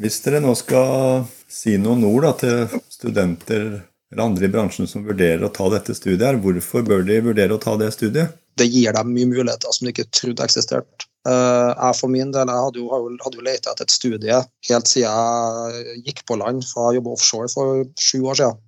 Hvis 0.00 0.20
dere 0.22 0.38
nå 0.42 0.54
skal 0.58 1.24
si 1.50 1.74
noen 1.82 2.04
ord 2.06 2.28
da, 2.28 2.34
til 2.38 2.82
studenter 2.92 3.64
eller 4.10 4.24
andre 4.24 4.46
i 4.46 4.50
bransjen 4.50 4.88
som 4.90 5.04
vurderer 5.06 5.42
å 5.46 5.52
ta 5.54 5.68
dette 5.70 5.94
studiet, 5.94 6.24
her, 6.26 6.38
hvorfor 6.42 6.82
bør 6.86 7.04
de 7.06 7.20
vurdere 7.22 7.54
å 7.54 7.62
ta 7.62 7.76
det 7.78 7.92
studiet? 7.94 8.34
Det 8.58 8.66
gir 8.66 8.94
dem 8.94 9.12
mye 9.14 9.28
muligheter 9.30 9.70
som 9.74 9.86
de 9.86 9.94
ikke 9.94 10.08
trodde 10.14 10.46
eksisterte. 10.46 11.06
Uh, 11.28 11.76
jeg 11.76 11.98
for 11.98 12.08
min 12.08 12.30
del 12.32 12.48
hadde 12.48 12.80
jo, 12.80 12.88
hadde 12.94 13.36
jo 13.36 13.44
lett 13.44 13.66
etter 13.68 13.84
et 13.84 13.92
studie 13.92 14.38
helt 14.70 14.88
siden 14.88 15.04
jeg 15.04 15.98
gikk 16.06 16.22
på 16.24 16.38
land 16.40 16.64
fra 16.64 16.86
å 16.88 16.94
jobbe 16.96 17.12
offshore 17.12 17.50
for 17.52 17.82
sju 18.00 18.22
år 18.24 18.38
siden. 18.40 18.62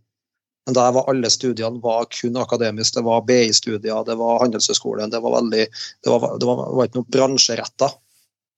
Men 0.66 0.76
der 0.78 0.92
var 0.94 1.08
alle 1.10 1.30
studiene 1.32 1.82
var 1.82 2.06
kun 2.14 2.38
akademisk. 2.38 2.94
Det 2.94 3.02
var 3.06 3.24
BI-studier, 3.26 4.04
det 4.06 4.14
var 4.20 4.40
Handelshøyskolen. 4.44 5.10
Det 5.10 5.20
var, 5.24 5.40
det 5.50 5.66
det 6.04 6.12
var 6.14 6.84
ikke 6.86 7.00
noe 7.00 7.14
bransjeretta. 7.16 7.90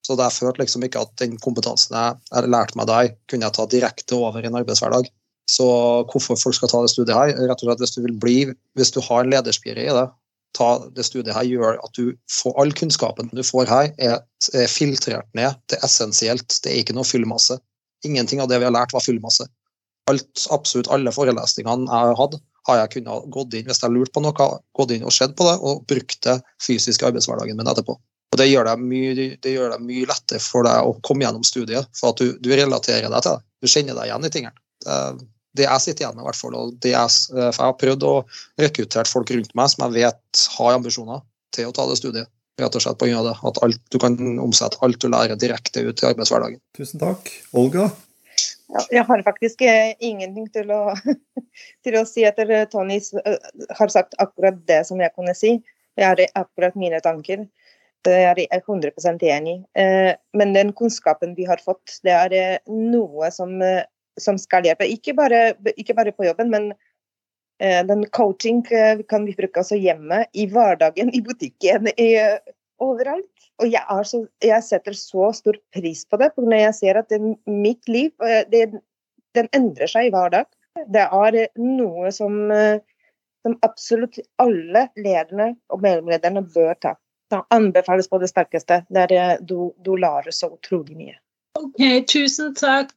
Så 0.05 0.17
jeg 0.21 0.37
følte 0.37 0.61
liksom 0.61 0.85
ikke 0.85 1.01
at 1.01 1.15
den 1.23 1.39
kompetansen 1.41 1.97
jeg, 1.97 2.19
jeg 2.29 2.51
lærte 2.53 2.77
meg 2.77 2.91
der, 2.91 3.15
kunne 3.31 3.49
jeg 3.49 3.57
ta 3.57 3.65
direkte 3.73 4.19
over 4.19 4.43
i 4.43 4.51
en 4.51 4.59
arbeidshverdag. 4.61 5.09
Så 5.49 5.65
hvorfor 6.11 6.37
folk 6.41 6.57
skal 6.57 6.71
ta 6.73 6.83
det 6.85 6.93
studiet 6.93 7.17
her, 7.17 7.33
rett 7.49 7.65
og 7.65 7.71
slett 7.71 7.81
hvis 7.85 7.97
du 7.97 8.03
vil 8.05 8.21
bli, 8.21 8.37
hvis 8.77 8.93
du 8.93 9.01
har 9.05 9.25
en 9.25 9.33
lederspire 9.33 9.81
i 9.81 9.97
det, 9.97 10.05
ta 10.57 10.69
det 10.95 11.05
studiet 11.09 11.35
her 11.35 11.49
gjør 11.49 11.81
at 11.83 11.97
du 11.97 12.13
får 12.31 12.55
all 12.61 12.73
kunnskapen 12.77 13.33
du 13.33 13.43
får 13.45 13.69
her, 13.69 13.91
er, 13.97 14.21
er 14.53 14.71
filtrert 14.71 15.29
ned 15.37 15.57
til 15.73 15.81
essensielt. 15.85 16.61
Det 16.65 16.73
er 16.73 16.83
ikke 16.83 16.97
noe 16.97 17.09
fyllmasse. 17.09 17.59
Ingenting 18.05 18.45
av 18.45 18.53
det 18.53 18.61
vi 18.61 18.69
har 18.69 18.77
lært, 18.77 18.93
var 18.93 19.05
fyllmasse. 19.05 19.49
Alt, 20.11 20.47
absolutt 20.53 20.91
alle 20.93 21.13
forelesningene 21.15 21.89
jeg 21.89 22.17
hatt, 22.19 22.35
har 22.69 22.81
jeg 22.81 22.93
kunnet 22.97 23.29
gått 23.33 23.55
inn 23.57 23.69
hvis 23.69 23.83
jeg 23.83 23.93
lurte 23.93 24.01
lurt 24.01 24.15
på 24.15 24.23
noe, 24.25 24.49
gått 24.77 24.93
inn 24.97 25.05
og 25.05 25.15
sett 25.15 25.37
på 25.37 25.47
det, 25.49 25.55
og 25.61 25.85
brukt 25.89 26.21
det 26.27 26.39
fysisk 26.63 27.03
i 27.03 27.09
arbeidshverdagen 27.11 27.57
min 27.61 27.71
etterpå. 27.71 27.97
Og 28.35 28.41
Det 28.41 28.49
gjør 28.49 28.67
det 28.67 28.75
mye, 28.83 29.15
det 29.15 29.53
gjør 29.53 29.77
det 29.77 29.83
mye 29.85 30.09
lettere 30.11 30.43
for 30.43 30.67
deg 30.67 30.89
å 30.89 30.97
komme 31.07 31.23
gjennom 31.23 31.45
studiet, 31.47 31.87
for 31.95 32.11
at 32.11 32.21
du, 32.21 32.33
du 32.43 32.51
relaterer 32.51 33.07
deg 33.07 33.23
til 33.23 33.37
det. 33.37 33.45
Du 33.63 33.71
kjenner 33.71 33.99
deg 34.01 34.09
igjen 34.09 34.27
i 34.27 34.33
tingene. 34.35 34.57
Det, 34.85 34.97
det 35.55 35.69
jeg 35.69 35.85
sitter 35.85 36.05
igjen 36.05 36.17
med, 36.17 36.25
i 36.25 36.29
hvert 36.29 36.41
fall, 36.41 36.57
og 36.59 36.89
jeg, 36.91 37.13
for 37.31 37.53
jeg 37.53 37.63
har 37.63 37.77
prøvd 37.79 38.07
å 38.09 38.15
rekruttere 38.65 39.13
folk 39.13 39.31
rundt 39.37 39.55
meg 39.55 39.71
som 39.71 39.87
jeg 39.87 39.97
vet 40.03 40.47
har 40.57 40.79
ambisjoner 40.81 41.23
til 41.55 41.71
å 41.71 41.77
ta 41.77 41.87
det 41.91 42.01
studiet. 42.01 42.31
Rett 42.59 42.77
og 42.79 42.83
slett 42.83 43.03
av 43.03 43.29
det, 43.29 43.37
At 43.51 43.63
alt, 43.67 43.81
du 43.91 43.99
kan 44.03 44.19
omsette 44.43 44.79
alt 44.87 45.01
du 45.03 45.09
lærer 45.11 45.39
direkte 45.39 45.83
ut 45.83 46.03
i 46.03 46.07
arbeidshverdagen. 46.11 46.61
Tusen 46.79 47.03
takk. 47.03 47.31
Olga? 47.55 47.89
Jeg 48.91 49.05
har 49.05 49.23
faktisk 49.23 49.63
eh, 49.63 49.93
ingenting 50.01 50.47
til 50.53 50.71
å, 50.73 50.95
til 51.85 51.99
å 51.99 52.05
si 52.09 52.25
etter 52.25 52.51
Tony 52.73 52.97
eh, 52.97 53.51
har 53.79 53.93
sagt 53.93 54.17
akkurat 54.23 54.63
det 54.69 54.83
som 54.89 55.03
jeg 55.03 55.13
kunne 55.17 55.35
si. 55.37 55.59
Jeg 55.99 56.09
har 56.09 56.23
akkurat 56.41 56.77
mine 56.79 57.01
tanker. 57.05 57.45
Det 58.05 58.15
er 58.21 58.41
jeg 58.41 58.63
100% 58.65 59.23
enig 59.29 59.55
i. 59.55 59.61
Eh, 59.81 60.13
men 60.37 60.57
den 60.57 60.73
kunnskapen 60.77 61.37
vi 61.37 61.47
har 61.49 61.61
fått, 61.65 62.01
det 62.05 62.15
er 62.15 62.65
noe 62.69 63.31
som 63.35 63.61
som 64.15 64.37
skal 64.39 64.63
hjelpe. 64.63 64.87
Ikke 64.87 65.11
bare, 65.19 65.57
ikke 65.75 65.97
bare 65.99 66.13
på 66.15 66.23
jobben, 66.23 66.47
men 66.53 66.69
den 67.59 68.05
coaching 68.15 68.61
kan 68.63 69.25
vi 69.27 69.33
bruke 69.35 69.59
også 69.59 69.75
hjemme, 69.79 70.21
i 70.39 70.45
hverdagen, 70.51 71.11
i 71.11 71.19
butikken, 71.23 71.89
i, 71.99 72.13
overalt. 72.83 73.49
Og 73.63 73.71
jeg, 73.71 74.07
så, 74.11 74.25
jeg, 74.43 74.65
setter 74.67 74.97
så 74.99 75.31
stor 75.37 75.59
pris 75.75 76.03
på 76.09 76.19
det, 76.21 76.33
for 76.35 76.49
når 76.49 76.65
jeg 76.65 76.77
ser 76.81 77.01
at 77.01 77.13
det, 77.13 77.21
mitt 77.47 77.89
liv 77.91 78.11
eh, 78.25 78.43
det, 78.51 78.67
den 79.39 79.51
endrer 79.57 79.91
seg 79.91 80.11
hver 80.15 80.33
dag. 80.35 80.51
Det 80.91 81.07
er 81.07 81.37
noe 81.63 82.11
som, 82.11 82.51
som 83.47 83.53
absolutt 83.63 84.19
alle 84.43 84.89
lederne 84.99 85.53
og 85.71 85.85
mellomlederne 85.85 86.43
bør 86.51 86.75
ta. 86.83 86.97
Det 87.31 87.45
anbefales 87.55 88.11
på 88.11 88.19
det 88.19 88.33
sterkeste. 88.33 88.81
Der 88.91 89.39
du, 89.39 89.71
du 89.87 89.95
lærer 89.95 90.35
så 90.35 90.51
utrolig 90.51 90.99
mye. 90.99 91.15
Ok, 91.55 91.81
Tusen 92.11 92.55
takk. 92.59 92.91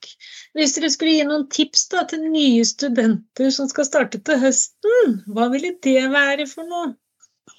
Hvis 0.57 0.73
dere 0.75 0.89
skulle 0.89 1.13
gi 1.13 1.25
noen 1.27 1.45
tips 1.53 1.85
da, 1.91 2.03
til 2.09 2.23
nye 2.25 2.63
studenter 2.65 3.51
som 3.53 3.69
skal 3.69 3.85
starte 3.85 4.21
til 4.25 4.39
høsten, 4.41 5.19
hva 5.29 5.45
ville 5.53 5.75
det 5.85 6.07
være 6.13 6.47
for 6.49 6.65
noe? 6.65 6.95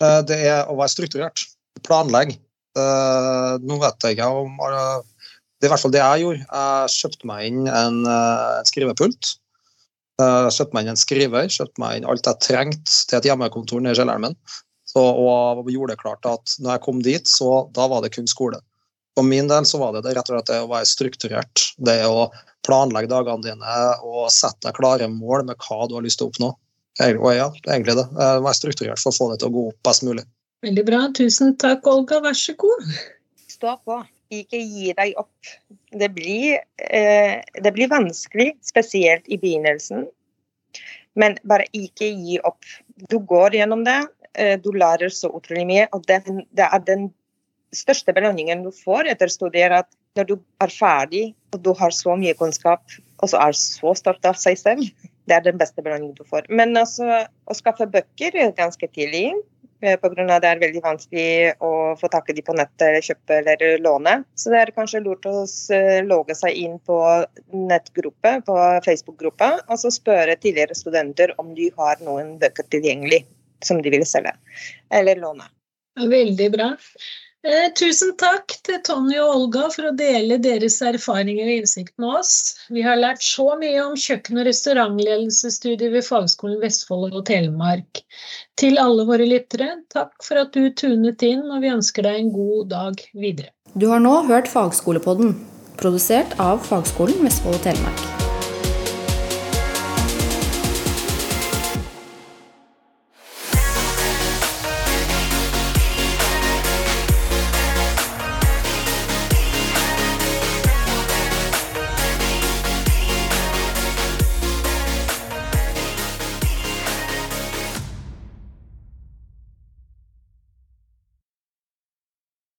Eh, 0.00 0.20
det 0.26 0.40
er 0.50 0.66
å 0.66 0.74
være 0.78 0.94
strukturert. 0.96 1.44
Planlegge. 1.86 2.38
Uh, 2.78 3.58
nå 3.64 3.78
vet 3.82 4.04
jeg 4.04 4.14
ikke 4.14 4.28
om 4.30 4.60
uh, 4.60 5.00
Det 5.58 5.66
er 5.66 5.70
i 5.70 5.72
hvert 5.72 5.82
fall 5.82 5.94
det 5.94 6.02
jeg 6.02 6.24
gjorde. 6.24 6.46
Jeg 6.46 6.94
kjøpte 6.94 7.30
meg 7.30 7.48
inn 7.48 7.66
en, 7.66 8.00
en 8.06 8.68
skrivepult. 8.68 9.34
Kjøpte 10.18 10.74
meg 10.74 10.84
inn 10.84 10.92
en 10.92 10.98
skriver, 10.98 11.50
kjøpte 11.50 11.82
meg 11.82 11.98
inn 11.98 12.06
alt 12.10 12.26
jeg 12.26 12.42
trengte 12.42 12.94
til 13.06 13.20
et 13.20 13.28
hjemmekontor 13.28 13.82
nede 13.82 13.94
i 13.94 13.98
kjelleren 14.00 14.24
min. 14.26 14.38
Så, 14.88 15.02
og 15.02 15.68
gjorde 15.70 15.94
det 15.94 16.00
klart 16.00 16.26
at 16.26 16.54
når 16.58 16.72
jeg 16.72 16.82
kom 16.86 17.02
dit, 17.04 17.30
så 17.30 17.68
da 17.76 17.86
var 17.90 18.02
det 18.02 18.14
kun 18.16 18.26
skole. 18.30 18.58
For 19.18 19.26
min 19.26 19.50
del 19.50 19.66
så 19.66 19.80
var 19.82 19.94
det, 19.94 20.04
det 20.06 20.14
rett 20.16 20.30
og 20.30 20.36
slett 20.36 20.50
det 20.50 20.60
å 20.62 20.70
være 20.70 20.86
strukturert. 20.88 21.64
Det 21.82 21.98
å 22.06 22.28
planlegge 22.66 23.10
dagene 23.10 23.44
dine 23.44 23.76
og 24.06 24.28
sette 24.30 24.68
deg 24.68 24.76
klare 24.78 25.08
mål 25.10 25.44
med 25.48 25.58
hva 25.64 25.88
du 25.88 25.96
har 25.98 26.04
lyst 26.06 26.20
til 26.20 26.28
å 26.28 26.32
oppnå. 26.32 26.50
Og 27.08 27.30
ja, 27.34 27.48
egentlig 27.66 27.96
det. 27.98 28.06
Være 28.14 28.54
strukturert 28.58 29.02
for 29.02 29.10
å 29.10 29.18
få 29.18 29.28
det 29.32 29.40
til 29.42 29.50
å 29.50 29.54
gå 29.56 29.64
opp 29.72 29.80
best 29.86 30.06
mulig. 30.06 30.24
Veldig 30.66 30.84
bra. 30.88 31.00
Tusen 31.14 31.54
takk, 31.60 31.86
Olga. 31.86 32.18
Vær 32.24 32.36
så 32.36 32.54
god. 32.58 32.86
Stå 33.46 33.76
på. 33.86 33.98
Ikke 34.34 34.58
gi 34.58 34.92
deg 34.98 35.14
opp. 35.20 35.52
Det 35.94 36.08
blir, 36.14 36.58
eh, 36.78 37.40
det 37.62 37.72
blir 37.74 37.88
vanskelig, 37.88 38.56
spesielt 38.62 39.28
i 39.28 39.38
begynnelsen. 39.38 40.08
Men 41.14 41.38
bare 41.44 41.66
ikke 41.72 42.10
gi 42.10 42.40
opp. 42.44 42.64
Du 43.08 43.18
går 43.18 43.54
gjennom 43.54 43.84
det. 43.84 44.00
Eh, 44.34 44.56
du 44.56 44.70
lærer 44.72 45.08
så 45.08 45.30
utrolig 45.30 45.66
mye. 45.66 45.86
Og 45.92 46.04
det, 46.06 46.24
det 46.26 46.66
er 46.66 46.78
den 46.80 47.12
største 47.72 48.12
belønningen 48.12 48.64
du 48.64 48.70
får 48.70 49.08
etter 49.12 49.28
studier, 49.28 49.70
at 49.70 49.88
når 50.16 50.26
du 50.26 50.36
er 50.60 50.72
ferdig 50.72 51.34
og 51.54 51.62
du 51.62 51.72
har 51.78 51.90
så 51.94 52.16
mye 52.18 52.34
kunnskap, 52.34 52.82
og 53.22 53.30
så 53.30 53.38
er 53.42 53.52
så 53.52 53.94
stolt 53.94 54.24
av 54.26 54.34
seg 54.34 54.58
selv, 54.58 54.82
det 55.28 55.36
er 55.36 55.44
den 55.44 55.58
beste 55.60 55.82
belønningen 55.84 56.16
du 56.16 56.24
får. 56.24 56.48
Men 56.50 56.76
altså, 56.76 57.26
å 57.46 57.56
skaffe 57.56 57.86
bøker 57.86 58.36
ganske 58.56 58.88
tidlig, 58.94 59.34
pga. 59.80 60.38
det 60.40 60.48
er 60.48 60.60
veldig 60.62 60.82
vanskelig 60.84 61.28
å 61.64 61.70
få 62.00 62.10
tak 62.12 62.30
i 62.30 62.36
de 62.36 62.44
på 62.44 62.56
nettet 62.56 62.86
eller 62.88 63.04
kjøpe 63.04 63.38
eller 63.40 63.78
låne. 63.84 64.14
Så 64.34 64.52
det 64.52 64.60
er 64.60 64.74
kanskje 64.76 65.02
lurt 65.04 65.26
å 65.28 65.44
eh, 65.74 66.00
logge 66.06 66.34
seg 66.38 66.56
inn 66.56 66.78
på 66.78 66.98
nettgruppe, 67.54 68.38
på 68.46 68.56
Facebook-gruppa, 68.86 69.52
og 69.68 69.80
så 69.80 69.92
spørre 69.94 70.36
tidligere 70.36 70.76
studenter 70.78 71.34
om 71.38 71.54
de 71.54 71.70
har 71.78 72.02
noen 72.04 72.36
bøker 72.42 72.66
tilgjengelig 72.72 73.24
som 73.64 73.80
de 73.82 73.90
vil 73.90 74.06
selge 74.06 74.34
eller 74.94 75.18
låne. 75.18 75.48
Veldig 75.98 76.50
bra. 76.54 76.72
Eh, 77.48 77.70
tusen 77.72 78.10
takk 78.20 78.52
til 78.66 78.76
Tonje 78.84 79.22
og 79.24 79.30
Olga 79.32 79.68
for 79.72 79.88
å 79.88 79.92
dele 79.96 80.36
deres 80.44 80.74
erfaringer 80.84 81.46
og 81.46 81.54
innsikt 81.62 81.94
med 82.02 82.18
oss. 82.18 82.32
Vi 82.68 82.82
har 82.84 82.98
lært 83.00 83.24
så 83.24 83.46
mye 83.56 83.86
om 83.86 83.94
kjøkken- 83.96 84.42
og 84.42 84.44
restaurantledelsesstudiet 84.50 85.94
ved 85.94 86.04
Fagskolen 86.04 86.60
Vestfold 86.60 87.16
og 87.16 87.24
Telemark. 87.30 88.02
Til 88.60 88.76
alle 88.82 89.08
våre 89.08 89.24
lyttere, 89.30 89.70
takk 89.94 90.12
for 90.26 90.42
at 90.42 90.52
du 90.52 90.68
tunet 90.76 91.24
inn, 91.24 91.46
og 91.48 91.64
vi 91.64 91.72
ønsker 91.72 92.04
deg 92.04 92.20
en 92.20 92.30
god 92.36 92.68
dag 92.74 93.00
videre. 93.16 93.54
Du 93.72 93.88
har 93.94 94.04
nå 94.04 94.12
hørt 94.28 94.52
Fagskolepodden, 94.52 95.32
produsert 95.80 96.36
av 96.42 96.60
Fagskolen 96.68 97.24
Vestfold 97.24 97.62
og 97.62 97.64
Telemark. 97.70 98.07